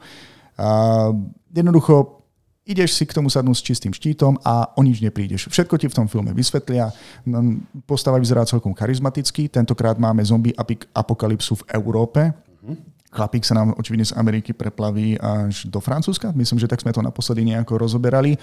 uh, 0.61 1.09
jednoducho 1.49 2.21
ideš 2.65 2.97
si 2.97 3.05
k 3.05 3.13
tomu 3.13 3.29
sadnúť 3.29 3.57
s 3.57 3.65
čistým 3.65 3.93
štítom 3.93 4.41
a 4.41 4.73
o 4.73 4.81
nič 4.81 4.97
neprídeš. 5.01 5.53
Všetko 5.53 5.77
ti 5.77 5.85
v 5.85 5.97
tom 5.97 6.09
filme 6.09 6.33
vysvetlia. 6.33 6.89
Postava 7.85 8.17
vyzerá 8.17 8.41
celkom 8.41 8.73
charizmaticky. 8.73 9.53
Tentokrát 9.53 10.01
máme 10.01 10.25
zombie 10.25 10.49
apokalypsu 10.93 11.61
v 11.61 11.77
Európe. 11.77 12.33
Chlapík 13.15 13.47
sa 13.47 13.55
nám 13.55 13.71
očividne 13.79 14.03
z 14.03 14.11
Ameriky 14.19 14.51
preplaví 14.51 15.15
až 15.15 15.71
do 15.71 15.79
Francúzska. 15.79 16.35
Myslím, 16.35 16.59
že 16.59 16.67
tak 16.67 16.83
sme 16.83 16.91
to 16.91 16.99
naposledy 16.99 17.47
nejako 17.47 17.79
rozoberali. 17.79 18.35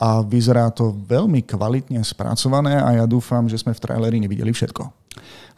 A 0.00 0.24
vyzerá 0.24 0.72
to 0.72 0.96
veľmi 0.96 1.44
kvalitne 1.44 2.00
spracované 2.00 2.80
a 2.80 2.96
ja 2.96 3.04
dúfam, 3.04 3.44
že 3.44 3.60
sme 3.60 3.76
v 3.76 3.82
traileri 3.84 4.16
nevideli 4.16 4.48
všetko. 4.48 4.88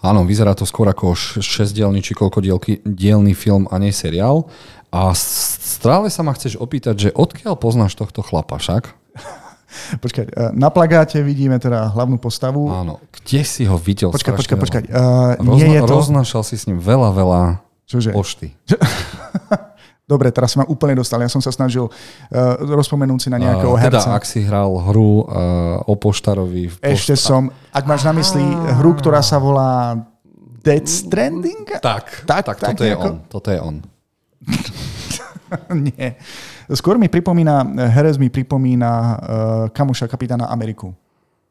Áno, 0.03 0.27
vyzerá 0.27 0.53
to 0.59 0.67
skôr 0.67 0.91
ako 0.91 1.15
šesťdielný 1.39 2.03
či 2.03 2.13
koľko 2.13 2.43
dielný 2.83 3.33
film 3.39 3.71
a 3.71 3.79
nie 3.79 3.95
seriál. 3.95 4.51
A 4.91 5.15
stále 5.15 6.11
sa 6.11 6.27
ma 6.27 6.35
chceš 6.35 6.59
opýtať, 6.59 7.09
že 7.09 7.11
odkiaľ 7.15 7.55
poznáš 7.55 7.95
tohto 7.95 8.27
chlapa 8.27 8.59
však? 8.59 8.91
Počkaj, 10.03 10.27
uh, 10.27 10.51
na 10.59 10.75
plagáte 10.75 11.23
vidíme 11.23 11.63
teda 11.63 11.87
hlavnú 11.95 12.19
postavu. 12.19 12.67
Áno. 12.67 12.99
Kde 13.15 13.47
si 13.47 13.63
ho 13.63 13.79
videl? 13.79 14.11
Počkaj, 14.11 14.35
počkaj, 14.35 14.59
počkaj. 14.59 14.83
Uh, 14.91 15.55
nie 15.55 15.79
je 15.79 15.83
to... 15.87 16.03
Roznašal 16.03 16.43
si 16.43 16.59
s 16.59 16.67
ním 16.67 16.83
veľa, 16.83 17.13
veľa 17.13 17.66
Čože? 17.87 18.11
pošty. 18.11 18.51
Dobre, 20.07 20.31
teraz 20.31 20.55
som 20.55 20.63
ma 20.63 20.67
úplne 20.67 20.95
dostal. 20.95 21.19
Ja 21.19 21.27
som 21.27 21.39
sa 21.39 21.51
snažil 21.51 21.83
uh, 21.83 21.91
rozpomenúť 22.61 23.19
si 23.19 23.29
na 23.29 23.39
nejakého 23.39 23.69
Uh, 23.69 23.75
herca. 23.77 24.03
teda, 24.05 24.15
ak 24.15 24.23
si 24.23 24.39
hral 24.41 24.71
hru 24.85 25.21
uh, 25.21 25.83
o 25.83 25.95
poštarovi 25.95 26.67
v 26.69 26.77
Ešte 26.81 27.15
pošta- 27.15 27.27
som, 27.27 27.43
ak 27.69 27.85
máš 27.85 28.03
na 28.03 28.13
mysli 28.13 28.43
hru, 28.77 28.95
ktorá 28.95 29.19
sa 29.19 29.35
volá 29.37 29.99
Dead 30.61 30.83
Stranding? 30.85 31.67
Tak, 31.77 32.23
Tak, 32.23 32.43
tak, 32.45 32.57
tak 32.57 32.71
toto 32.73 32.83
je 32.83 32.89
nejako? 32.89 33.03
on. 33.05 33.17
Toto 33.27 33.49
je 33.49 33.59
on. 33.61 33.77
Nie. 35.89 36.19
Skôr 36.69 36.95
mi 36.97 37.07
pripomína, 37.07 37.63
herec 37.89 38.15
mi 38.15 38.27
pripomína 38.29 38.91
uh, 38.91 39.15
kamoša 39.71 40.07
kapitána 40.07 40.47
Ameriku. 40.47 40.91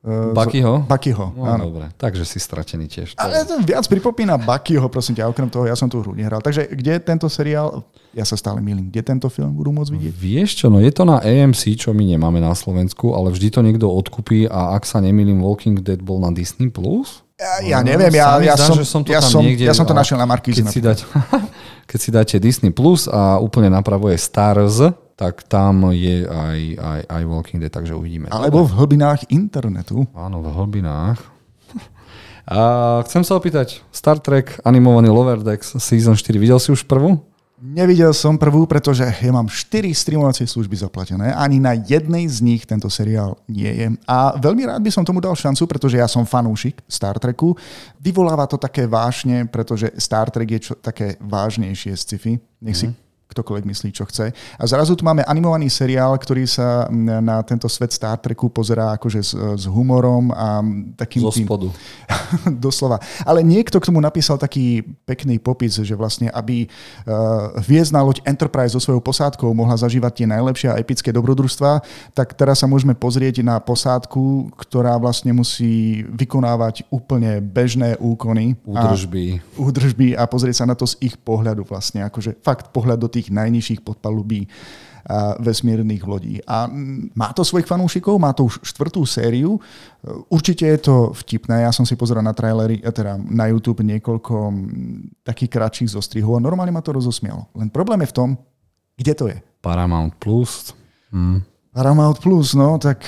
Uh, 0.06 0.30
Buckyho? 0.32 0.86
Buckyho, 0.86 1.34
No, 1.34 1.44
áno. 1.44 1.64
dobre, 1.66 1.90
takže 1.98 2.22
si 2.24 2.38
stratený 2.38 2.86
tiež. 2.86 3.18
Ale 3.18 3.42
to 3.42 3.58
viac 3.60 3.82
pripomína 3.84 4.38
Buckyho, 4.38 4.86
prosím 4.86 5.18
ťa, 5.18 5.26
okrem 5.26 5.50
toho, 5.50 5.66
ja 5.66 5.74
som 5.74 5.90
tú 5.90 5.98
hru 5.98 6.14
nehral. 6.14 6.40
Takže 6.40 6.70
kde 6.70 7.02
tento 7.02 7.26
seriál, 7.26 7.82
ja 8.12 8.22
sa 8.22 8.38
stále 8.38 8.62
milím, 8.62 8.88
kde 8.88 9.02
tento 9.02 9.26
film 9.28 9.52
budú 9.52 9.74
môcť 9.74 9.90
vidieť? 9.90 10.14
Vieš 10.14 10.50
čo, 10.56 10.66
no 10.70 10.78
je 10.78 10.88
to 10.88 11.04
na 11.04 11.18
AMC, 11.18 11.74
čo 11.76 11.90
my 11.90 12.06
nemáme 12.06 12.38
na 12.38 12.54
Slovensku, 12.54 13.12
ale 13.12 13.34
vždy 13.34 13.50
to 13.50 13.60
niekto 13.60 13.90
odkúpi 13.90 14.46
a 14.46 14.72
ak 14.72 14.86
sa 14.86 15.02
nemýlim, 15.02 15.42
Walking 15.42 15.82
Dead 15.82 15.98
bol 15.98 16.18
na 16.18 16.30
Disney+. 16.30 16.70
Plus? 16.70 17.26
Ja, 17.36 17.60
ja 17.60 17.80
neviem, 17.82 18.14
ja, 18.14 18.38
mi 18.38 18.46
ja, 18.46 18.56
zdá, 18.56 18.64
som, 18.64 18.78
som 18.80 19.02
to 19.02 19.10
ja, 19.10 19.20
tam 19.20 19.28
som, 19.28 19.42
niekde- 19.42 19.66
ja 19.66 19.74
som 19.74 19.84
to 19.84 19.92
našiel 19.92 20.16
na 20.16 20.24
Markíze. 20.24 20.62
Keď 20.62 20.68
si, 20.70 20.80
dať, 20.80 20.98
keď 21.90 22.00
si 22.00 22.10
dáte 22.14 22.36
Disney 22.38 22.70
Plus 22.70 23.10
a 23.10 23.42
úplne 23.42 23.68
napravo 23.68 24.08
je 24.08 24.16
Stars, 24.16 24.86
tak 25.16 25.48
tam 25.48 25.96
je 25.96 26.28
aj, 26.28 26.60
aj, 26.76 27.00
aj 27.08 27.22
Walking 27.24 27.60
Dead, 27.64 27.72
takže 27.72 27.96
uvidíme. 27.96 28.28
Alebo 28.36 28.68
v 28.68 28.76
hlbinách 28.76 29.32
internetu. 29.32 30.04
Áno, 30.12 30.44
v 30.44 30.52
hlbinách. 30.52 31.20
A 32.52 32.60
chcem 33.08 33.24
sa 33.24 33.40
opýtať, 33.40 33.80
Star 33.96 34.20
Trek 34.20 34.60
animovaný 34.68 35.10
Lower 35.10 35.40
Decks 35.40 35.80
Season 35.80 36.14
4, 36.14 36.36
videl 36.36 36.60
si 36.60 36.70
už 36.70 36.84
prvú? 36.84 37.24
Nevidel 37.56 38.12
som 38.12 38.36
prvú, 38.36 38.68
pretože 38.68 39.08
ja 39.08 39.32
mám 39.32 39.48
4 39.48 39.88
streamovacie 39.96 40.44
služby 40.44 40.76
zaplatené. 40.76 41.32
Ani 41.32 41.58
na 41.58 41.72
jednej 41.72 42.28
z 42.28 42.44
nich 42.44 42.68
tento 42.68 42.92
seriál 42.92 43.40
nie 43.48 43.72
je. 43.72 43.88
A 44.06 44.36
veľmi 44.36 44.68
rád 44.68 44.84
by 44.84 44.92
som 44.92 45.08
tomu 45.08 45.24
dal 45.24 45.34
šancu, 45.34 45.64
pretože 45.64 45.96
ja 45.96 46.06
som 46.06 46.28
fanúšik 46.28 46.84
Star 46.86 47.16
Treku. 47.16 47.56
Vyvoláva 47.98 48.44
to 48.46 48.60
také 48.60 48.86
vášne, 48.86 49.48
pretože 49.48 49.88
Star 49.96 50.28
Trek 50.30 50.52
je 50.52 50.60
čo, 50.68 50.74
také 50.76 51.16
vážnejšie 51.24 51.96
sci-fi. 51.96 52.38
Nech 52.60 52.76
si 52.76 52.92
ktokoľvek 53.25 53.65
myslí, 53.65 53.89
čo 53.89 54.05
chce. 54.05 54.29
A 54.32 54.63
zrazu 54.70 54.94
tu 54.94 55.01
máme 55.01 55.25
animovaný 55.25 55.67
seriál, 55.67 56.13
ktorý 56.15 56.46
sa 56.46 56.86
na 56.94 57.41
tento 57.41 57.65
svet 57.65 57.91
Star 57.91 58.22
Treku 58.22 58.53
pozerá 58.53 58.94
akože 58.96 59.20
s, 59.20 59.34
s 59.34 59.65
humorom 59.65 60.29
a 60.29 60.62
takým 60.94 61.25
Zo 61.25 61.34
tým... 61.34 61.46
spodu. 61.50 61.67
Doslova. 62.65 63.01
Ale 63.25 63.41
niekto 63.41 63.82
k 63.82 63.88
tomu 63.89 63.98
napísal 63.98 64.38
taký 64.38 64.86
pekný 65.10 65.41
popis, 65.41 65.82
že 65.82 65.96
vlastne, 65.98 66.29
aby 66.29 66.70
uh, 66.70 67.58
hviezdná 67.65 68.00
loď 68.05 68.22
Enterprise 68.24 68.77
so 68.77 68.82
svojou 68.82 69.01
posádkou 69.01 69.50
mohla 69.58 69.75
zažívať 69.75 70.24
tie 70.24 70.27
najlepšie 70.29 70.67
a 70.70 70.79
epické 70.79 71.10
dobrodružstva, 71.10 71.82
tak 72.13 72.38
teraz 72.38 72.62
sa 72.62 72.70
môžeme 72.70 72.94
pozrieť 72.94 73.41
na 73.41 73.58
posádku, 73.58 74.53
ktorá 74.55 74.96
vlastne 75.01 75.34
musí 75.34 76.05
vykonávať 76.13 76.86
úplne 76.94 77.41
bežné 77.41 77.98
úkony. 77.98 78.53
Údržby. 78.63 79.41
A, 79.41 79.60
údržby 79.60 80.08
a 80.13 80.24
pozrieť 80.29 80.63
sa 80.63 80.65
na 80.70 80.77
to 80.77 80.86
z 80.86 80.96
ich 81.01 81.15
pohľadu 81.17 81.65
vlastne. 81.65 82.05
Akože 82.05 82.38
fakt 82.46 82.70
pohľad 82.70 83.01
do 83.01 83.10
tých 83.16 83.32
najnižších 83.32 83.82
podpalubí 83.82 84.52
a 85.06 85.38
vesmírnych 85.38 86.02
lodí. 86.02 86.42
A 86.50 86.66
mm, 86.66 87.14
má 87.14 87.30
to 87.30 87.46
svojich 87.46 87.70
fanúšikov, 87.70 88.18
má 88.18 88.34
to 88.34 88.50
už 88.50 88.58
štvrtú 88.66 89.06
sériu. 89.06 89.62
Určite 90.34 90.66
je 90.66 90.80
to 90.82 91.14
vtipné, 91.14 91.62
ja 91.62 91.70
som 91.70 91.86
si 91.86 91.94
pozeral 91.94 92.26
na 92.26 92.34
trailery, 92.34 92.82
eh, 92.82 92.90
teda 92.90 93.22
na 93.22 93.46
YouTube 93.54 93.86
niekoľko 93.86 94.36
mm, 94.50 95.22
takých 95.22 95.54
kratších 95.54 95.94
zostrihov 95.94 96.42
a 96.42 96.44
normálne 96.44 96.74
ma 96.74 96.82
to 96.82 96.98
rozosmialo. 96.98 97.46
Len 97.54 97.70
problém 97.70 98.02
je 98.02 98.12
v 98.12 98.18
tom, 98.18 98.30
kde 98.98 99.14
to 99.14 99.26
je. 99.30 99.38
Paramount 99.62 100.18
Plus. 100.18 100.74
Hm. 101.14 101.46
Paramount 101.70 102.18
Plus, 102.18 102.58
no 102.58 102.82
tak 102.82 103.06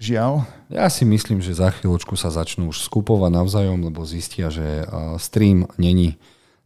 žiaľ. 0.00 0.46
Ja 0.70 0.86
si 0.88 1.02
myslím, 1.02 1.42
že 1.42 1.58
za 1.58 1.74
chvíľočku 1.74 2.14
sa 2.14 2.30
začnú 2.30 2.70
už 2.70 2.86
skupovať 2.86 3.34
navzájom, 3.34 3.82
lebo 3.82 4.06
zistia, 4.06 4.48
že 4.48 4.86
stream 5.18 5.66
není 5.80 6.20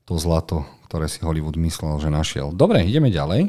to 0.05 0.19
zlato, 0.21 0.69
ktoré 0.93 1.09
si 1.09 1.25
Hollywood 1.25 1.57
myslel, 1.57 1.97
že 2.05 2.13
našiel. 2.13 2.53
Dobre, 2.53 2.85
ideme 2.85 3.09
ďalej. 3.09 3.49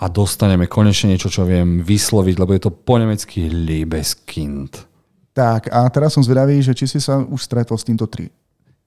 A 0.00 0.08
dostaneme 0.08 0.64
konečne 0.64 1.12
niečo, 1.12 1.28
čo 1.28 1.44
viem 1.44 1.84
vysloviť, 1.84 2.40
lebo 2.40 2.56
je 2.56 2.64
to 2.64 2.72
po 2.72 2.96
nemecky 2.96 3.52
Liebeskind. 3.52 4.88
Tak 5.36 5.68
a 5.68 5.84
teraz 5.92 6.16
som 6.16 6.24
zvedavý, 6.24 6.64
že 6.64 6.72
či 6.72 6.88
si 6.88 6.96
sa 6.96 7.20
už 7.20 7.44
stretol 7.44 7.76
s 7.76 7.84
týmto 7.84 8.08
tri, 8.08 8.32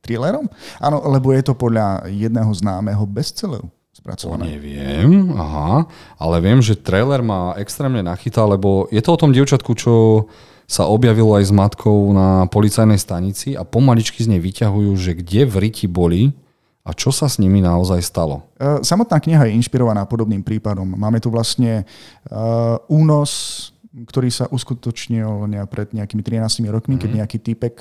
thrillerom? 0.01 0.49
Áno, 0.81 0.97
lebo 1.13 1.29
je 1.29 1.45
to 1.45 1.53
podľa 1.53 2.09
jedného 2.09 2.49
známeho 2.57 3.05
bestselleru 3.05 3.69
To 3.69 3.97
spracované. 4.01 4.57
neviem, 4.57 5.29
aha, 5.37 5.85
ale 6.17 6.35
viem, 6.41 6.65
že 6.65 6.73
trailer 6.73 7.21
ma 7.21 7.53
extrémne 7.61 8.01
nachytal, 8.01 8.49
lebo 8.49 8.89
je 8.89 8.97
to 8.97 9.13
o 9.13 9.21
tom 9.21 9.29
dievčatku, 9.29 9.77
čo 9.77 10.25
sa 10.65 10.89
objavilo 10.89 11.37
aj 11.37 11.49
s 11.49 11.53
matkou 11.53 12.13
na 12.17 12.49
policajnej 12.49 12.97
stanici 12.97 13.53
a 13.53 13.61
pomaličky 13.61 14.25
z 14.25 14.33
nej 14.33 14.41
vyťahujú, 14.41 14.89
že 14.97 15.21
kde 15.21 15.45
v 15.45 15.55
riti 15.69 15.85
boli 15.85 16.33
a 16.89 16.97
čo 16.97 17.13
sa 17.13 17.29
s 17.29 17.37
nimi 17.37 17.61
naozaj 17.61 18.01
stalo. 18.01 18.49
E, 18.57 18.81
Samotná 18.81 19.21
kniha 19.21 19.45
je 19.45 19.57
inšpirovaná 19.61 20.09
podobným 20.09 20.41
prípadom. 20.41 20.89
Máme 20.97 21.21
tu 21.21 21.29
vlastne 21.29 21.85
uh, 22.33 22.81
únos, 22.89 23.69
ktorý 23.93 24.33
sa 24.33 24.49
uskutočnil 24.49 25.45
pred 25.69 25.93
nejakými 25.93 26.25
13 26.25 26.65
rokmi, 26.73 26.97
keď 26.97 27.09
nejaký 27.21 27.37
typek 27.37 27.77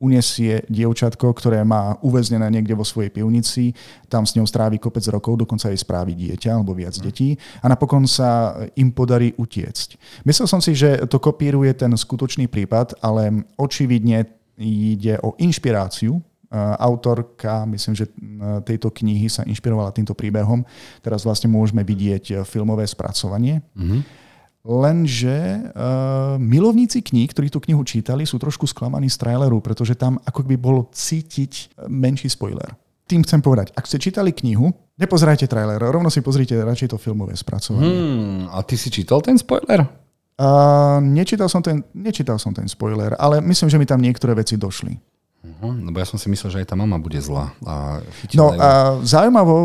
unesie 0.00 0.64
dievčatko, 0.66 1.36
ktoré 1.36 1.60
má 1.60 2.00
uväznené 2.00 2.48
niekde 2.48 2.72
vo 2.72 2.88
svojej 2.88 3.12
pivnici, 3.12 3.76
tam 4.08 4.24
s 4.24 4.32
ňou 4.32 4.48
strávi 4.48 4.80
kopec 4.80 5.04
rokov, 5.12 5.44
dokonca 5.44 5.68
jej 5.68 5.76
správi 5.76 6.16
dieťa 6.16 6.56
alebo 6.56 6.72
viac 6.72 6.96
detí 6.96 7.36
a 7.60 7.68
napokon 7.68 8.08
sa 8.08 8.56
im 8.80 8.88
podarí 8.88 9.36
utiecť. 9.36 10.00
Myslel 10.24 10.48
som 10.48 10.64
si, 10.64 10.72
že 10.72 11.04
to 11.04 11.20
kopíruje 11.20 11.76
ten 11.76 11.92
skutočný 11.92 12.48
prípad, 12.48 12.96
ale 13.04 13.44
očividne 13.60 14.24
ide 14.56 15.20
o 15.20 15.36
inšpiráciu 15.36 16.16
autorka, 16.58 17.62
myslím, 17.70 17.94
že 17.94 18.10
uh, 18.10 18.58
tejto 18.66 18.90
knihy 18.90 19.30
sa 19.30 19.46
inšpirovala 19.46 19.94
týmto 19.94 20.18
príbehom. 20.18 20.66
Teraz 20.98 21.22
vlastne 21.22 21.46
môžeme 21.46 21.86
vidieť 21.86 22.24
uh, 22.34 22.36
filmové 22.42 22.84
spracovanie. 22.90 23.62
Mhm. 23.78 24.28
Lenže 24.60 25.72
uh, 25.72 26.36
milovníci 26.36 27.00
kníh, 27.00 27.24
ktorí 27.32 27.48
tú 27.48 27.64
knihu 27.64 27.80
čítali, 27.80 28.28
sú 28.28 28.36
trošku 28.36 28.68
sklamaní 28.68 29.08
z 29.08 29.16
traileru, 29.16 29.56
pretože 29.64 29.96
tam 29.96 30.20
ako 30.20 30.44
by 30.44 30.56
bolo 30.60 30.84
cítiť 30.92 31.80
menší 31.88 32.28
spoiler. 32.28 32.76
Tým 33.08 33.24
chcem 33.24 33.40
povedať, 33.40 33.72
ak 33.72 33.88
ste 33.88 33.96
čítali 33.96 34.36
knihu, 34.36 34.68
nepozerajte 35.00 35.48
trailer, 35.48 35.80
rovno 35.80 36.12
si 36.12 36.20
pozrite 36.20 36.60
radšej 36.60 36.92
to 36.92 37.00
filmové 37.00 37.32
spracovanie. 37.40 37.88
Hmm, 37.88 38.40
a 38.52 38.60
ty 38.60 38.76
si 38.76 38.92
čítal 38.92 39.24
ten 39.24 39.40
spoiler? 39.40 39.88
Uh, 40.36 41.00
nečítal, 41.00 41.48
som 41.48 41.64
ten, 41.64 41.80
nečítal 41.96 42.36
som 42.36 42.52
ten 42.52 42.68
spoiler, 42.68 43.16
ale 43.16 43.40
myslím, 43.40 43.68
že 43.72 43.80
mi 43.80 43.88
tam 43.88 44.04
niektoré 44.04 44.36
veci 44.36 44.60
došli. 44.60 44.92
Uh-huh, 45.40 45.72
lebo 45.72 45.96
ja 45.96 46.04
som 46.04 46.20
si 46.20 46.28
myslel, 46.28 46.52
že 46.52 46.58
aj 46.60 46.68
tá 46.68 46.76
mama 46.76 47.00
bude 47.00 47.16
zlá. 47.16 47.56
A 47.64 48.04
No 48.36 48.52
a 48.52 49.00
zaujímavo, 49.00 49.56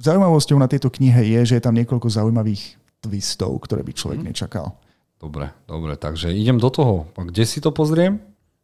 zaujímavosťou 0.00 0.56
na 0.56 0.68
tejto 0.68 0.88
knihe 0.88 1.36
je, 1.36 1.40
že 1.52 1.54
je 1.60 1.62
tam 1.64 1.76
niekoľko 1.76 2.08
zaujímavých 2.08 2.80
twistov, 3.04 3.60
ktoré 3.60 3.84
by 3.84 3.92
človek 3.92 4.20
nečakal. 4.24 4.80
Dobre, 5.20 5.52
dobre, 5.68 5.96
takže 6.00 6.32
idem 6.32 6.56
do 6.56 6.72
toho. 6.72 7.08
A 7.16 7.28
kde 7.28 7.44
si 7.44 7.60
to 7.60 7.72
pozriem? 7.72 8.20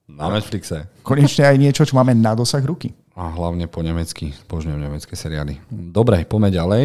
Na 0.08 0.28
Netflixe. 0.28 0.88
Konečne 1.06 1.48
aj 1.48 1.56
niečo, 1.56 1.88
čo 1.88 1.96
máme 1.96 2.12
na 2.12 2.36
dosah 2.36 2.60
ruky. 2.60 2.92
A 3.16 3.32
hlavne 3.32 3.68
po 3.68 3.80
nemecky. 3.84 4.32
Božňujem 4.48 4.80
nemecké 4.80 5.12
seriály. 5.16 5.60
Dobre, 5.68 6.24
poďme 6.24 6.50
ďalej. 6.52 6.84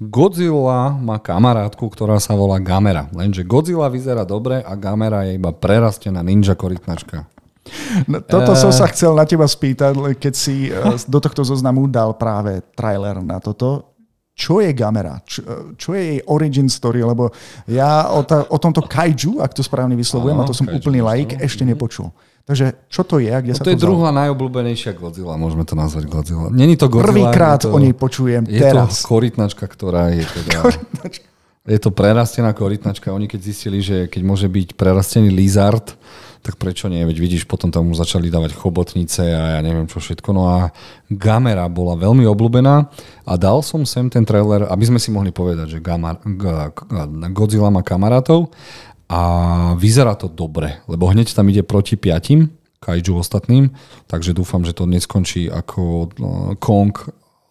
Godzilla 0.00 0.96
má 0.96 1.20
kamarátku, 1.20 1.84
ktorá 1.92 2.16
sa 2.16 2.32
volá 2.32 2.56
Gamera. 2.56 3.12
Lenže 3.12 3.44
Godzilla 3.44 3.92
vyzerá 3.92 4.24
dobre 4.24 4.64
a 4.64 4.72
Gamera 4.72 5.28
je 5.28 5.36
iba 5.36 5.52
prerastená 5.52 6.24
ninja 6.24 6.56
korytnačka. 6.56 7.28
No, 8.08 8.18
toto 8.20 8.56
som 8.56 8.72
sa 8.72 8.88
chcel 8.88 9.12
na 9.12 9.22
teba 9.22 9.44
spýtať, 9.44 9.92
keď 10.16 10.34
si 10.34 10.68
eh, 10.68 10.74
do 11.04 11.18
tohto 11.18 11.44
zoznamu 11.44 11.86
dal 11.86 12.16
práve 12.16 12.64
trailer 12.74 13.20
na 13.20 13.38
toto. 13.38 13.86
Čo 14.30 14.64
je 14.64 14.72
Gamera? 14.72 15.20
Čo, 15.20 15.44
čo 15.76 15.92
je 15.92 16.16
jej 16.16 16.20
origin 16.24 16.64
story? 16.64 17.04
Lebo 17.04 17.28
ja 17.68 18.08
o, 18.08 18.24
ta, 18.24 18.48
o 18.48 18.56
tomto 18.56 18.80
kaiju, 18.80 19.36
ak 19.36 19.52
to 19.52 19.60
správne 19.60 19.92
vyslovujem, 19.92 20.32
Áno, 20.32 20.44
a 20.44 20.48
to 20.48 20.56
som 20.56 20.64
úplný 20.64 21.04
laik, 21.04 21.36
ešte 21.36 21.60
nepočul. 21.60 22.08
Takže 22.48 22.88
čo 22.88 23.04
to 23.04 23.20
je 23.20 23.28
a 23.28 23.36
kde 23.36 23.52
No 23.52 23.58
sa 23.60 23.68
to 23.68 23.70
je 23.70 23.76
vzalo? 23.76 23.84
druhá 24.00 24.08
najobľúbenejšia 24.16 24.96
Godzilla, 24.96 25.36
môžeme 25.36 25.68
to 25.68 25.76
nazvať 25.76 26.08
Godzilla. 26.08 26.48
Není 26.48 26.80
to 26.80 26.88
Godzilla. 26.88 27.04
Prvýkrát 27.04 27.60
je 27.60 27.68
to, 27.68 27.76
o 27.76 27.78
nej 27.78 27.92
počujem 27.92 28.48
Je 28.48 28.56
teraz. 28.56 29.04
to 29.04 29.12
korytnačka, 29.12 29.64
ktorá 29.68 30.08
je 30.10 30.24
teda... 30.24 30.58
Je 31.68 31.76
to 31.76 31.92
prerastená 31.92 32.56
korytnačka. 32.56 33.12
Oni 33.12 33.28
keď 33.28 33.40
zistili, 33.44 33.84
že 33.84 34.08
keď 34.08 34.22
môže 34.24 34.48
byť 34.48 34.72
prerastený 34.74 35.28
lizard, 35.28 35.92
tak 36.40 36.56
prečo 36.56 36.88
nie? 36.88 37.04
Veď 37.04 37.16
vidíš, 37.20 37.44
potom 37.44 37.68
tam 37.68 37.92
už 37.92 38.00
začali 38.00 38.32
dávať 38.32 38.56
chobotnice 38.56 39.20
a 39.20 39.56
ja 39.56 39.60
neviem 39.60 39.84
čo 39.84 40.00
všetko. 40.00 40.32
No 40.32 40.48
a 40.48 40.72
Gamera 41.12 41.68
bola 41.68 41.96
veľmi 42.00 42.24
obľúbená 42.24 42.88
a 43.28 43.32
dal 43.36 43.60
som 43.60 43.84
sem 43.84 44.08
ten 44.08 44.24
trailer, 44.24 44.64
aby 44.68 44.84
sme 44.88 44.98
si 44.98 45.12
mohli 45.12 45.30
povedať, 45.30 45.76
že 45.76 45.84
Gamar, 45.84 46.18
Godzilla 47.32 47.68
má 47.68 47.84
kamarátov 47.84 48.48
a 49.10 49.20
vyzerá 49.76 50.16
to 50.16 50.32
dobre, 50.32 50.80
lebo 50.88 51.10
hneď 51.12 51.36
tam 51.36 51.50
ide 51.52 51.60
proti 51.60 52.00
piatim 52.00 52.48
kaiju 52.80 53.20
ostatným, 53.20 53.68
takže 54.08 54.32
dúfam, 54.32 54.64
že 54.64 54.72
to 54.72 54.88
neskončí 54.88 55.52
ako 55.52 56.08
no, 56.16 56.30
Kong 56.56 56.96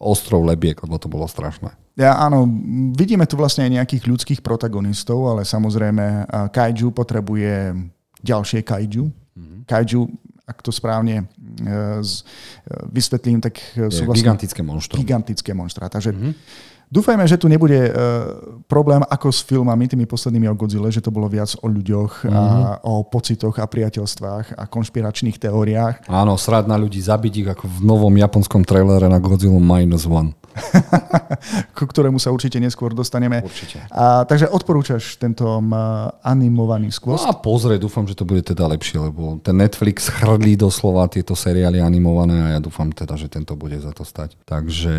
ostrov 0.02 0.42
lebiek, 0.42 0.74
lebo 0.82 0.98
to 0.98 1.06
bolo 1.06 1.30
strašné. 1.30 1.70
Ja 1.94 2.18
áno, 2.18 2.48
vidíme 2.96 3.28
tu 3.28 3.36
vlastne 3.36 3.68
aj 3.68 3.76
nejakých 3.78 4.04
ľudských 4.08 4.40
protagonistov, 4.40 5.20
ale 5.28 5.44
samozrejme 5.46 6.26
kaiju 6.50 6.90
potrebuje 6.96 7.76
ďalšie 8.22 8.60
kaiju. 8.64 9.04
Mm-hmm. 9.08 9.60
Kaiju, 9.66 10.00
ak 10.44 10.58
to 10.60 10.70
správne 10.74 11.22
e, 11.22 11.24
vysvetlím, 12.90 13.38
tak 13.38 13.60
sú 13.92 14.06
vlastne 14.08 14.26
gigantické 14.26 14.60
monštra. 14.60 14.94
Gigantické 14.98 15.50
monštra. 15.54 15.86
Takže 15.88 16.10
mm-hmm. 16.10 16.32
Dúfajme, 16.90 17.22
že 17.22 17.38
tu 17.38 17.46
nebude 17.46 17.78
uh, 17.78 17.94
problém 18.66 18.98
ako 19.06 19.30
s 19.30 19.46
filmami, 19.46 19.86
tými 19.86 20.10
poslednými 20.10 20.50
o 20.50 20.58
Godzilla, 20.58 20.90
že 20.90 20.98
to 20.98 21.14
bolo 21.14 21.30
viac 21.30 21.54
o 21.62 21.70
ľuďoch 21.70 22.26
mm-hmm. 22.26 22.34
a 22.34 22.42
mhm. 22.42 22.82
o 22.82 23.06
pocitoch 23.06 23.62
a 23.62 23.70
priateľstvách 23.70 24.58
a 24.58 24.66
konšpiračných 24.66 25.38
teóriách. 25.38 26.10
Áno, 26.10 26.34
srad 26.34 26.66
na 26.66 26.74
ľudí, 26.74 26.98
zabiť 26.98 27.46
ich 27.46 27.48
ako 27.54 27.70
v 27.70 27.78
novom 27.86 28.10
japonskom 28.18 28.66
trailere 28.66 29.06
na 29.06 29.22
Godzilla 29.22 29.62
Minus 29.62 30.02
One. 30.10 30.34
ku 31.78 31.84
ktorému 31.84 32.20
sa 32.20 32.30
určite 32.30 32.60
neskôr 32.60 32.92
dostaneme. 32.92 33.42
Určite. 33.44 33.84
A, 33.90 34.24
takže 34.24 34.50
odporúčaš 34.50 35.16
tento 35.16 35.46
animovaný 36.22 36.92
skôr? 36.92 37.16
No 37.16 37.30
a 37.30 37.34
pozrie, 37.36 37.80
dúfam, 37.80 38.04
že 38.04 38.16
to 38.16 38.28
bude 38.28 38.44
teda 38.44 38.66
lepšie, 38.66 39.00
lebo 39.00 39.38
ten 39.40 39.56
Netflix 39.56 40.10
chrlí 40.10 40.58
doslova 40.58 41.06
tieto 41.06 41.32
seriály 41.32 41.80
animované 41.80 42.36
a 42.40 42.48
ja 42.58 42.60
dúfam 42.60 42.90
teda, 42.90 43.16
že 43.16 43.30
tento 43.30 43.54
bude 43.54 43.78
za 43.80 43.94
to 43.94 44.02
stať. 44.04 44.36
Takže 44.44 44.96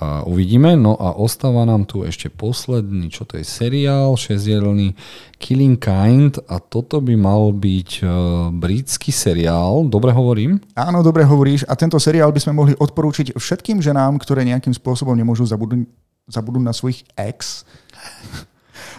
a 0.00 0.22
uvidíme. 0.24 0.78
No 0.78 0.94
a 0.96 1.16
ostáva 1.16 1.66
nám 1.66 1.84
tu 1.84 2.06
ešte 2.06 2.30
posledný, 2.30 3.10
čo 3.10 3.26
to 3.26 3.40
je 3.40 3.44
seriál, 3.44 4.16
šesťdielný 4.16 4.96
Killing 5.44 5.76
Kind 5.76 6.40
a 6.48 6.56
toto 6.56 7.04
by 7.04 7.14
mal 7.18 7.52
byť 7.52 7.90
uh, 8.00 8.08
britský 8.54 9.12
seriál. 9.12 9.84
Dobre 9.90 10.14
hovorím? 10.14 10.56
Áno, 10.72 11.04
dobre 11.04 11.26
hovoríš 11.26 11.68
a 11.68 11.76
tento 11.76 12.00
seriál 12.00 12.32
by 12.32 12.40
sme 12.40 12.56
mohli 12.56 12.72
odporúčiť 12.78 13.36
všetkým 13.36 13.84
ženám, 13.84 14.16
ktoré 14.22 14.46
nejakým 14.46 14.72
spôsobom 14.72 14.93
nemôžu 15.18 15.42
zabudnúť, 15.42 15.90
zabudnúť 16.30 16.64
na 16.64 16.74
svojich 16.76 17.02
ex 17.18 17.66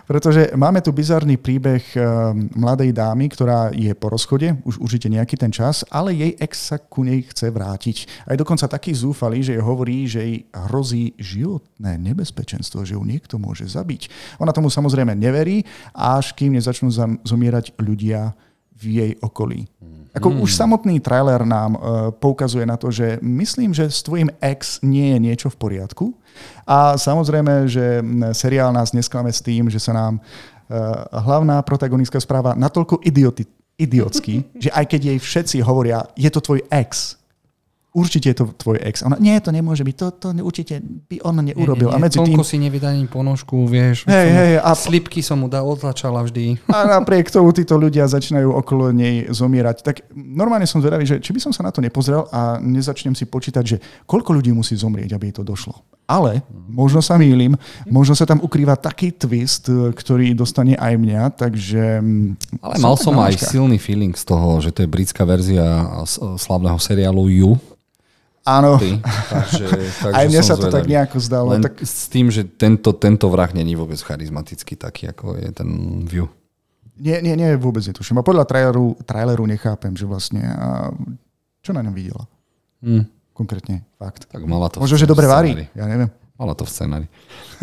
pretože 0.06 0.54
máme 0.54 0.80
tu 0.82 0.94
bizarný 0.94 1.36
príbeh 1.38 1.84
eh, 1.98 2.04
mladej 2.56 2.94
dámy, 2.94 3.26
ktorá 3.34 3.74
je 3.74 3.92
po 3.98 4.14
rozchode, 4.14 4.54
už 4.64 4.80
určite 4.80 5.10
nejaký 5.10 5.36
ten 5.36 5.50
čas, 5.50 5.82
ale 5.90 6.14
jej 6.14 6.34
ex 6.38 6.74
sa 6.74 6.78
ku 6.78 7.02
nej 7.04 7.26
chce 7.26 7.50
vrátiť. 7.50 8.28
Aj 8.30 8.38
dokonca 8.38 8.70
taký 8.70 8.94
zúfalý, 8.94 9.42
že 9.42 9.58
jej 9.58 9.64
hovorí, 9.64 10.06
že 10.06 10.20
jej 10.22 10.38
hrozí 10.70 11.18
životné 11.18 11.98
nebezpečenstvo, 12.00 12.86
že 12.86 12.96
ju 12.96 13.04
niekto 13.04 13.42
môže 13.42 13.66
zabiť. 13.66 14.08
Ona 14.40 14.54
tomu 14.54 14.70
samozrejme 14.70 15.18
neverí, 15.18 15.66
až 15.94 16.38
kým 16.38 16.56
nezačnú 16.56 16.94
zomierať 17.26 17.76
ľudia 17.82 18.38
v 18.76 18.84
jej 19.00 19.12
okolí. 19.24 19.66
Ako 20.16 20.32
mm. 20.32 20.38
už 20.48 20.56
samotný 20.56 21.04
trailer 21.04 21.44
nám 21.44 21.76
uh, 21.76 21.80
poukazuje 22.16 22.64
na 22.64 22.80
to, 22.80 22.88
že 22.88 23.20
myslím, 23.20 23.76
že 23.76 23.92
s 23.92 24.00
tvojim 24.00 24.32
ex 24.40 24.80
nie 24.80 25.12
je 25.12 25.20
niečo 25.20 25.48
v 25.52 25.60
poriadku. 25.60 26.06
A 26.68 26.96
samozrejme, 26.96 27.68
že 27.68 28.04
seriál 28.32 28.72
nás 28.72 28.96
nesklame 28.96 29.32
s 29.32 29.44
tým, 29.44 29.68
že 29.68 29.80
sa 29.80 29.92
nám 29.92 30.20
uh, 30.20 30.24
hlavná 31.12 31.60
protagonistka 31.68 32.20
správa 32.20 32.56
natoľko 32.56 33.04
idioti, 33.04 33.44
idiotsky, 33.76 34.44
že 34.64 34.72
aj 34.72 34.86
keď 34.88 35.02
jej 35.16 35.20
všetci 35.20 35.58
hovoria, 35.64 36.08
je 36.16 36.32
to 36.32 36.40
tvoj 36.40 36.64
ex, 36.72 37.20
určite 37.96 38.36
je 38.36 38.38
to 38.44 38.46
tvoj 38.52 38.78
ex. 38.84 39.08
Ona, 39.08 39.16
nie, 39.24 39.40
to 39.40 39.56
nemôže 39.56 39.88
byť, 39.88 39.96
to, 39.96 40.08
to 40.20 40.28
určite 40.44 40.84
by 40.84 41.24
on 41.24 41.40
neurobil. 41.40 41.88
Nie, 41.90 41.96
nie, 41.96 42.04
nie. 42.04 42.04
a 42.04 42.06
medzi 42.06 42.18
tým... 42.20 42.44
si 42.44 42.60
nevydá 42.60 42.92
ani 42.92 43.08
ponožku, 43.08 43.64
vieš. 43.64 44.04
Hej, 44.04 44.28
hej, 44.36 44.52
a... 44.60 44.76
Slipky 44.76 45.24
som 45.24 45.40
mu 45.40 45.48
dal, 45.48 45.64
odlačala 45.64 46.20
vždy. 46.28 46.60
A 46.68 47.00
napriek 47.00 47.32
tomu 47.32 47.56
títo 47.56 47.80
ľudia 47.80 48.04
začínajú 48.06 48.52
okolo 48.52 48.92
nej 48.92 49.32
zomierať. 49.32 49.78
Tak 49.82 49.96
normálne 50.12 50.68
som 50.68 50.84
zvedavý, 50.84 51.08
že 51.08 51.24
či 51.24 51.32
by 51.32 51.40
som 51.40 51.56
sa 51.56 51.64
na 51.64 51.72
to 51.72 51.80
nepozrel 51.80 52.28
a 52.36 52.60
nezačnem 52.60 53.16
si 53.16 53.24
počítať, 53.24 53.64
že 53.64 53.78
koľko 54.04 54.36
ľudí 54.36 54.52
musí 54.52 54.76
zomrieť, 54.76 55.16
aby 55.16 55.32
jej 55.32 55.40
to 55.40 55.48
došlo. 55.48 55.80
Ale 56.06 56.46
možno 56.70 57.02
sa 57.02 57.18
mýlim, 57.18 57.58
možno 57.90 58.14
sa 58.14 58.30
tam 58.30 58.38
ukrýva 58.38 58.78
taký 58.78 59.10
twist, 59.10 59.66
ktorý 59.72 60.38
dostane 60.38 60.78
aj 60.78 60.94
mňa, 61.02 61.22
takže... 61.34 61.98
Mm, 61.98 62.62
Ale 62.62 62.78
mal 62.78 62.94
som 62.94 63.18
aj 63.18 63.42
silný 63.42 63.82
feeling 63.82 64.14
z 64.14 64.22
toho, 64.22 64.62
že 64.62 64.70
to 64.70 64.86
je 64.86 64.92
britská 64.92 65.26
verzia 65.26 65.66
slavného 66.38 66.78
seriálu 66.78 67.26
You, 67.34 67.58
Áno. 68.46 68.78
Ty, 68.78 69.02
takže, 69.02 69.66
takže 70.06 70.14
Aj 70.14 70.26
mne 70.30 70.42
sa 70.46 70.54
to 70.54 70.70
zvedavý. 70.70 70.76
tak 70.78 70.84
nejako 70.86 71.18
zdalo. 71.18 71.48
Len 71.58 71.66
tak... 71.66 71.82
S 71.82 72.06
tým, 72.14 72.30
že 72.30 72.46
tento, 72.46 72.94
tento 72.94 73.26
vrah 73.34 73.50
není 73.50 73.74
vôbec 73.74 73.98
charizmatický 73.98 74.78
taký, 74.78 75.10
ako 75.10 75.34
je 75.42 75.50
ten 75.50 75.70
View. 76.06 76.30
Nie, 76.96 77.20
nie, 77.26 77.34
nie, 77.36 77.58
vôbec 77.58 77.82
netuším. 77.84 78.22
A 78.22 78.24
podľa 78.24 78.46
traileru, 78.48 78.96
traileru 79.04 79.44
nechápem, 79.50 79.98
že 79.98 80.06
vlastne... 80.06 80.46
A 80.46 80.94
čo 81.60 81.74
na 81.74 81.82
ňom 81.82 81.92
videla? 81.92 82.30
Hmm. 82.80 83.10
Konkrétne, 83.36 83.84
fakt. 84.00 84.30
Tak 84.32 84.46
mala 84.48 84.72
to 84.72 84.80
Možno, 84.80 84.96
že 84.96 85.10
dobre 85.10 85.28
varí, 85.28 85.68
ja 85.76 85.90
neviem. 85.90 86.08
Mala 86.36 86.52
to 86.52 86.68
v 86.68 86.72
scenári. 86.72 87.08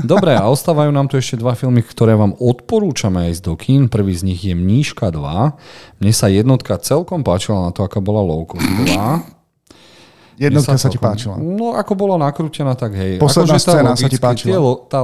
Dobre, 0.00 0.32
a 0.32 0.48
ostávajú 0.48 0.88
nám 0.92 1.04
tu 1.08 1.20
ešte 1.20 1.36
dva 1.36 1.52
filmy, 1.52 1.84
ktoré 1.84 2.16
vám 2.16 2.32
odporúčame 2.40 3.28
ísť 3.28 3.42
do 3.44 3.52
kín. 3.56 3.92
Prvý 3.92 4.16
z 4.16 4.24
nich 4.24 4.40
je 4.40 4.56
Mníška 4.56 5.12
2. 5.12 6.00
Mne 6.00 6.12
sa 6.12 6.32
jednotka 6.32 6.80
celkom 6.80 7.20
páčila 7.20 7.68
na 7.68 7.70
to, 7.72 7.84
aká 7.84 8.00
bola 8.00 8.24
low 8.24 8.48
2. 8.48 9.41
Jednotka 10.42 10.74
sa, 10.74 10.86
sa 10.86 10.88
ti 10.90 10.98
páčila. 10.98 11.38
No 11.38 11.78
ako 11.78 11.92
bola 11.94 12.18
nakrútená, 12.18 12.74
tak 12.74 12.98
hej. 12.98 13.22
Posledná 13.22 13.54
akože 13.54 13.62
scéna 13.62 13.90
sa 13.94 14.08
ti 14.10 14.18
páčila. 14.18 14.50
Tie, 14.50 14.58
tá, 14.90 15.00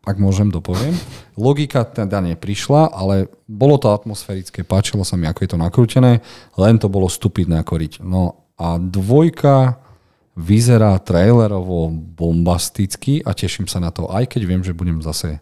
ak 0.00 0.16
môžem, 0.16 0.50
dopoviem. 0.50 0.96
Logika 1.38 1.86
teda 1.86 2.18
neprišla, 2.24 2.90
ale 2.90 3.30
bolo 3.46 3.78
to 3.78 3.92
atmosférické, 3.92 4.66
páčilo 4.66 5.06
sa 5.06 5.14
mi, 5.14 5.28
ako 5.28 5.40
je 5.44 5.50
to 5.54 5.58
nakrútené, 5.60 6.12
len 6.58 6.74
to 6.80 6.90
bolo 6.90 7.06
stupidné 7.06 7.60
ako 7.62 7.74
riť. 7.78 7.92
No 8.02 8.48
a 8.58 8.80
dvojka 8.80 9.78
vyzerá 10.40 10.96
trailerovo 10.98 11.92
bombasticky 11.92 13.20
a 13.20 13.36
teším 13.36 13.68
sa 13.68 13.76
na 13.76 13.92
to, 13.92 14.08
aj 14.08 14.24
keď 14.24 14.42
viem, 14.48 14.62
že 14.64 14.76
budem 14.76 15.04
zase 15.04 15.38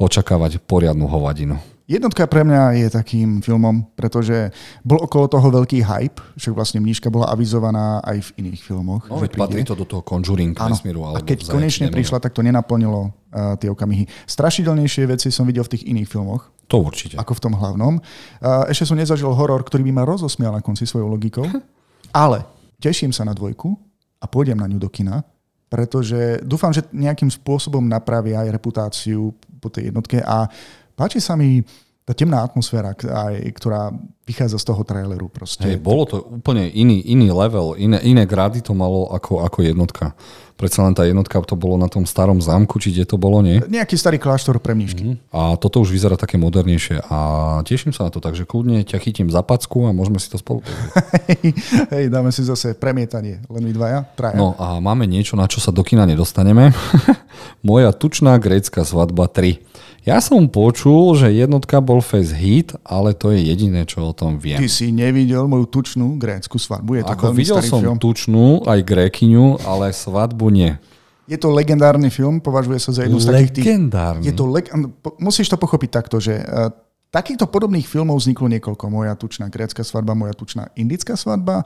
očakávať 0.00 0.64
poriadnu 0.64 1.06
hovadinu. 1.06 1.60
Jednotka 1.84 2.24
pre 2.24 2.48
mňa 2.48 2.80
je 2.80 2.88
takým 2.88 3.44
filmom, 3.44 3.84
pretože 3.92 4.48
bol 4.80 5.04
okolo 5.04 5.28
toho 5.28 5.52
veľký 5.52 5.84
hype, 5.84 6.16
že 6.32 6.48
vlastne 6.48 6.80
mníška 6.80 7.12
bola 7.12 7.28
avizovaná 7.28 8.00
aj 8.00 8.24
v 8.24 8.30
iných 8.40 8.64
filmoch. 8.64 9.04
No, 9.12 9.20
veď 9.20 9.36
patrí 9.36 9.60
to 9.68 9.76
do 9.76 9.84
toho 9.84 10.00
Conjuring 10.00 10.56
vesmíru. 10.56 11.04
A 11.12 11.20
keď 11.20 11.44
konečne 11.44 11.92
prišla, 11.92 12.24
tak 12.24 12.32
to 12.32 12.40
nenaplnilo 12.40 13.12
uh, 13.12 13.60
tie 13.60 13.68
okamihy. 13.68 14.08
Strašidelnejšie 14.24 15.04
veci 15.04 15.28
som 15.28 15.44
videl 15.44 15.60
v 15.68 15.76
tých 15.76 15.84
iných 15.84 16.08
filmoch. 16.08 16.48
To 16.72 16.80
určite. 16.80 17.20
Ako 17.20 17.36
v 17.36 17.42
tom 17.44 17.52
hlavnom. 17.52 18.00
Uh, 18.00 18.64
ešte 18.72 18.88
som 18.88 18.96
nezažil 18.96 19.28
horor, 19.28 19.60
ktorý 19.60 19.84
by 19.84 19.92
ma 19.92 20.08
rozosmial 20.08 20.56
na 20.56 20.64
konci 20.64 20.88
svojou 20.88 21.12
logikou. 21.12 21.44
Ale 22.16 22.48
teším 22.80 23.12
sa 23.12 23.28
na 23.28 23.36
dvojku 23.36 23.76
a 24.20 24.24
pôjdem 24.24 24.56
na 24.56 24.64
ňu 24.64 24.80
do 24.80 24.88
kina, 24.88 25.20
pretože 25.68 26.40
dúfam, 26.40 26.72
že 26.72 26.80
nejakým 26.96 27.28
spôsobom 27.28 27.84
napravia 27.84 28.40
aj 28.40 28.56
reputáciu 28.56 29.36
po 29.60 29.68
tej 29.68 29.92
jednotke 29.92 30.24
a 30.24 30.48
Páči 30.94 31.18
sa 31.18 31.34
mi 31.34 31.62
tá 32.04 32.12
temná 32.12 32.44
atmosféra, 32.44 32.92
aj, 32.92 33.34
ktorá 33.56 33.88
vychádza 34.28 34.60
z 34.60 34.64
toho 34.68 34.84
traileru. 34.84 35.32
Proste. 35.32 35.64
Hej, 35.64 35.80
bolo 35.80 36.04
to 36.04 36.20
úplne 36.20 36.68
iný, 36.68 37.00
iný 37.00 37.32
level, 37.32 37.80
iné, 37.80 37.96
iné 38.04 38.28
grady 38.28 38.60
to 38.60 38.76
malo 38.76 39.08
ako, 39.08 39.40
ako 39.40 39.64
jednotka. 39.64 40.12
Predsa 40.54 40.84
len 40.84 40.92
tá 40.92 41.08
jednotka 41.08 41.40
to 41.42 41.56
bolo 41.56 41.80
na 41.80 41.88
tom 41.88 42.04
starom 42.04 42.44
zámku, 42.44 42.76
či 42.76 42.92
kde 42.92 43.08
to 43.08 43.16
bolo, 43.16 43.40
nie? 43.40 43.56
Nejaký 43.56 43.96
starý 43.96 44.20
kláštor 44.20 44.60
pre 44.60 44.76
mníšky. 44.76 45.02
Mm-hmm. 45.02 45.32
A 45.32 45.56
toto 45.56 45.80
už 45.80 45.90
vyzerá 45.96 46.14
také 46.20 46.36
modernejšie 46.36 47.08
a 47.08 47.18
teším 47.64 47.96
sa 47.96 48.06
na 48.06 48.10
to, 48.12 48.20
takže 48.20 48.44
kľudne 48.44 48.84
ťa 48.84 49.00
chytím 49.00 49.32
za 49.32 49.40
packu 49.40 49.88
a 49.88 49.96
môžeme 49.96 50.20
si 50.20 50.28
to 50.28 50.36
spolu 50.36 50.60
Hej, 51.26 51.56
hej, 51.88 52.04
dáme 52.12 52.30
si 52.30 52.44
zase 52.44 52.76
premietanie, 52.76 53.40
len 53.48 53.62
my 53.64 53.72
dvaja, 53.72 54.04
traja. 54.12 54.36
No 54.36 54.52
a 54.60 54.76
máme 54.78 55.08
niečo, 55.08 55.40
na 55.40 55.48
čo 55.48 55.58
sa 55.58 55.72
do 55.72 55.80
kina 55.80 56.04
nedostaneme. 56.04 56.70
Moja 57.66 57.96
tučná 57.96 58.36
grécka 58.36 58.84
svadba 58.84 59.26
3. 59.26 59.58
Ja 60.04 60.20
som 60.20 60.44
počul, 60.52 61.16
že 61.16 61.32
jednotka 61.32 61.80
bol 61.80 62.04
face 62.04 62.36
hit, 62.36 62.76
ale 62.84 63.16
to 63.16 63.32
je 63.32 63.40
jediné, 63.40 63.88
čo 63.88 64.04
o 64.04 64.12
tom 64.12 64.36
viem. 64.36 64.60
Ty 64.60 64.68
si 64.68 64.92
nevidel 64.92 65.48
moju 65.48 65.64
tučnú 65.64 66.20
grécku 66.20 66.60
svadbu. 66.60 67.00
Je 67.00 67.02
to 67.08 67.12
Ako 67.16 67.32
videl 67.32 67.64
som 67.64 67.80
film. 67.80 67.96
tučnú, 67.96 68.60
aj 68.68 68.84
grékyňu, 68.84 69.64
ale 69.64 69.96
svadbu 69.96 70.52
nie. 70.52 70.76
Je 71.24 71.40
to 71.40 71.48
legendárny 71.48 72.12
film, 72.12 72.36
považuje 72.36 72.76
sa 72.84 72.92
za 72.92 73.08
jednu 73.08 73.16
z 73.16 73.32
takých 73.32 73.52
tých... 73.56 73.64
Legendárny. 73.64 74.28
Je 74.28 74.36
to 74.36 74.44
leg... 74.44 74.68
Musíš 75.16 75.48
to 75.48 75.56
pochopiť 75.56 75.90
takto, 75.96 76.20
že 76.20 76.36
uh, 76.36 76.68
takýchto 77.08 77.48
podobných 77.48 77.88
filmov 77.88 78.20
vzniklo 78.20 78.52
niekoľko. 78.60 78.84
Moja 78.92 79.16
tučná 79.16 79.48
grécka 79.48 79.80
svadba, 79.80 80.12
moja 80.12 80.36
tučná 80.36 80.68
indická 80.76 81.16
svadba, 81.16 81.64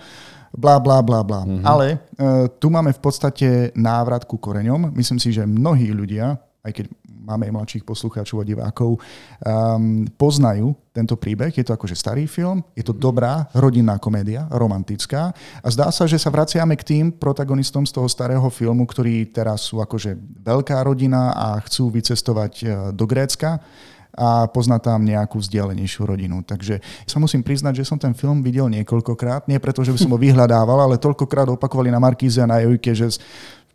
bla, 0.54 0.78
bla, 0.78 1.02
bla, 1.02 1.26
bla. 1.26 1.42
Mm-hmm. 1.42 1.66
Ale 1.66 1.98
uh, 1.98 2.46
tu 2.54 2.70
máme 2.70 2.94
v 2.94 3.02
podstate 3.02 3.74
návrat 3.74 4.22
ku 4.30 4.38
koreňom. 4.38 4.94
Myslím 4.94 5.18
si, 5.18 5.34
že 5.34 5.42
mnohí 5.42 5.90
ľudia, 5.90 6.38
aj 6.62 6.70
keď 6.78 6.86
máme 7.28 7.52
aj 7.52 7.54
mladších 7.60 7.84
poslucháčov 7.84 8.40
a 8.40 8.48
divákov, 8.48 8.96
um, 8.96 10.08
poznajú 10.16 10.72
tento 10.96 11.20
príbeh. 11.20 11.52
Je 11.52 11.62
to 11.62 11.76
akože 11.76 11.92
starý 11.92 12.24
film, 12.24 12.64
je 12.72 12.80
to 12.80 12.96
dobrá 12.96 13.52
rodinná 13.52 14.00
komédia, 14.00 14.48
romantická 14.48 15.36
a 15.60 15.68
zdá 15.68 15.92
sa, 15.92 16.08
že 16.08 16.16
sa 16.16 16.32
vraciame 16.32 16.72
k 16.80 16.88
tým 16.88 17.04
protagonistom 17.12 17.84
z 17.84 17.92
toho 17.92 18.08
starého 18.08 18.48
filmu, 18.48 18.88
ktorí 18.88 19.28
teraz 19.28 19.68
sú 19.68 19.84
akože 19.84 20.16
veľká 20.40 20.80
rodina 20.80 21.36
a 21.36 21.60
chcú 21.68 21.92
vycestovať 21.92 22.52
e, 22.64 22.66
do 22.96 23.04
Grécka 23.04 23.60
a 24.18 24.50
pozná 24.50 24.82
tam 24.82 25.06
nejakú 25.06 25.38
vzdialenejšiu 25.38 26.02
rodinu. 26.02 26.42
Takže 26.42 26.82
sa 27.06 27.22
musím 27.22 27.46
priznať, 27.46 27.82
že 27.82 27.86
som 27.86 28.02
ten 28.02 28.10
film 28.18 28.42
videl 28.42 28.66
niekoľkokrát, 28.66 29.46
nie 29.46 29.62
preto, 29.62 29.86
že 29.86 29.94
by 29.94 29.98
som 30.02 30.10
ho 30.10 30.18
vyhľadával, 30.18 30.90
ale 30.90 30.98
toľkokrát 30.98 31.46
opakovali 31.54 31.94
na 31.94 32.02
Markíze 32.02 32.42
a 32.42 32.50
na 32.50 32.58
Jojke, 32.58 32.90
že 32.98 33.14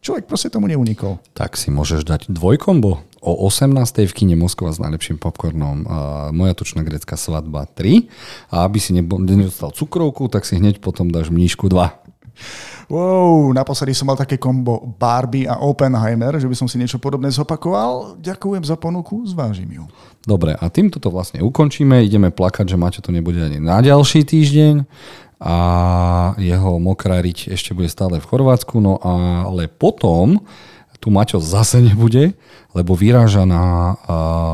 človek 0.03 0.27
proste 0.27 0.51
tomu 0.51 0.67
neunikol. 0.67 1.23
Tak 1.31 1.55
si 1.55 1.71
môžeš 1.71 2.03
dať 2.03 2.27
dvojkombo 2.27 2.99
o 3.23 3.31
18. 3.47 3.71
v 4.03 4.13
kine 4.13 4.35
Moskva 4.35 4.75
s 4.75 4.83
najlepším 4.83 5.15
popcornom 5.15 5.87
Moja 6.35 6.51
tučná 6.51 6.83
grecká 6.83 7.15
svadba 7.15 7.63
3 7.71 8.11
a 8.51 8.67
aby 8.67 8.83
si 8.83 8.91
nedostal 8.99 9.71
cukrovku, 9.71 10.27
tak 10.27 10.43
si 10.43 10.59
hneď 10.59 10.83
potom 10.83 11.07
dáš 11.07 11.31
mníšku 11.31 11.71
2. 11.71 12.03
Wow, 12.91 13.55
naposledy 13.55 13.95
som 13.95 14.11
mal 14.11 14.19
také 14.19 14.35
kombo 14.35 14.83
Barbie 14.99 15.47
a 15.47 15.61
Oppenheimer, 15.63 16.35
že 16.35 16.49
by 16.51 16.55
som 16.57 16.67
si 16.67 16.75
niečo 16.75 16.99
podobné 16.99 17.31
zopakoval. 17.31 18.19
Ďakujem 18.19 18.67
za 18.67 18.75
ponuku, 18.75 19.23
zvážim 19.23 19.71
ju. 19.71 19.87
Dobre, 20.27 20.51
a 20.51 20.65
týmto 20.67 20.99
to 20.99 21.07
vlastne 21.07 21.39
ukončíme. 21.39 22.03
Ideme 22.03 22.33
plakať, 22.33 22.75
že 22.75 22.77
Maťo 22.77 22.99
to 22.99 23.15
nebude 23.15 23.39
ani 23.39 23.63
na 23.63 23.79
ďalší 23.79 24.27
týždeň 24.27 24.83
a 25.41 25.55
jeho 26.37 26.77
mokrá 26.77 27.21
riť 27.21 27.53
ešte 27.53 27.73
bude 27.73 27.89
stále 27.89 28.21
v 28.21 28.29
Chorvátsku, 28.29 28.77
no 28.79 28.97
ale 29.01 29.69
potom 29.69 30.41
tu 31.03 31.11
Maťo 31.11 31.43
zase 31.43 31.83
nebude, 31.83 32.31
lebo 32.71 32.95
vyráža 32.95 33.43
na 33.43 33.91
uh, 33.91 33.95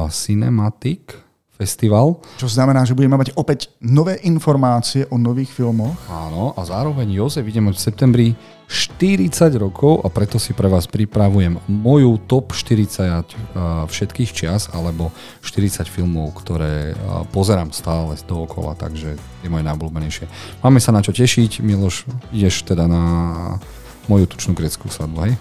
Cinematic 0.09 1.13
festival. 1.59 2.23
Čo 2.39 2.47
znamená, 2.47 2.87
že 2.87 2.95
budeme 2.95 3.19
mať 3.19 3.35
opäť 3.35 3.67
nové 3.83 4.15
informácie 4.23 5.03
o 5.11 5.19
nových 5.19 5.51
filmoch. 5.51 5.91
Áno, 6.07 6.55
a 6.55 6.63
zároveň 6.63 7.11
Jozef 7.19 7.43
ideme 7.43 7.75
v 7.75 7.79
septembri 7.83 8.31
40 8.71 9.59
rokov 9.59 9.99
a 10.05 10.07
preto 10.07 10.39
si 10.39 10.55
pre 10.55 10.71
vás 10.71 10.87
pripravujem 10.87 11.59
moju 11.67 12.15
top 12.31 12.55
40 12.55 13.91
všetkých 13.91 14.29
čias 14.31 14.71
alebo 14.71 15.11
40 15.43 15.83
filmov, 15.89 16.31
ktoré 16.39 16.95
pozerám 17.35 17.75
stále 17.75 18.15
dookola, 18.23 18.79
takže 18.79 19.19
je 19.19 19.49
moje 19.51 19.67
najobľúbenejšie. 19.67 20.25
Máme 20.63 20.79
sa 20.79 20.95
na 20.95 21.03
čo 21.03 21.11
tešiť. 21.11 21.59
Miloš, 21.59 22.07
ideš 22.31 22.63
teda 22.63 22.87
na 22.87 23.03
moju 24.09 24.25
tučnú 24.25 24.57
greckú 24.57 24.89
svadbu, 24.89 25.29
hej? 25.29 25.33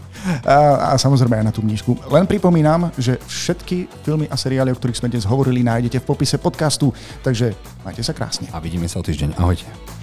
A, 0.45 0.93
a 0.93 1.01
samozrejme 1.01 1.41
aj 1.41 1.47
na 1.49 1.55
tú 1.55 1.65
knižku. 1.65 2.13
Len 2.13 2.29
pripomínam, 2.29 2.93
že 3.01 3.17
všetky 3.25 3.89
filmy 4.05 4.29
a 4.29 4.37
seriály, 4.37 4.71
o 4.71 4.79
ktorých 4.79 5.01
sme 5.01 5.09
dnes 5.09 5.25
hovorili, 5.25 5.65
nájdete 5.65 6.05
v 6.05 6.09
popise 6.09 6.37
podcastu, 6.37 6.93
takže 7.25 7.57
majte 7.83 8.05
sa 8.05 8.13
krásne. 8.13 8.53
A 8.53 8.61
vidíme 8.61 8.87
sa 8.87 9.01
o 9.01 9.05
týždeň. 9.05 9.41
Ahojte. 9.41 9.98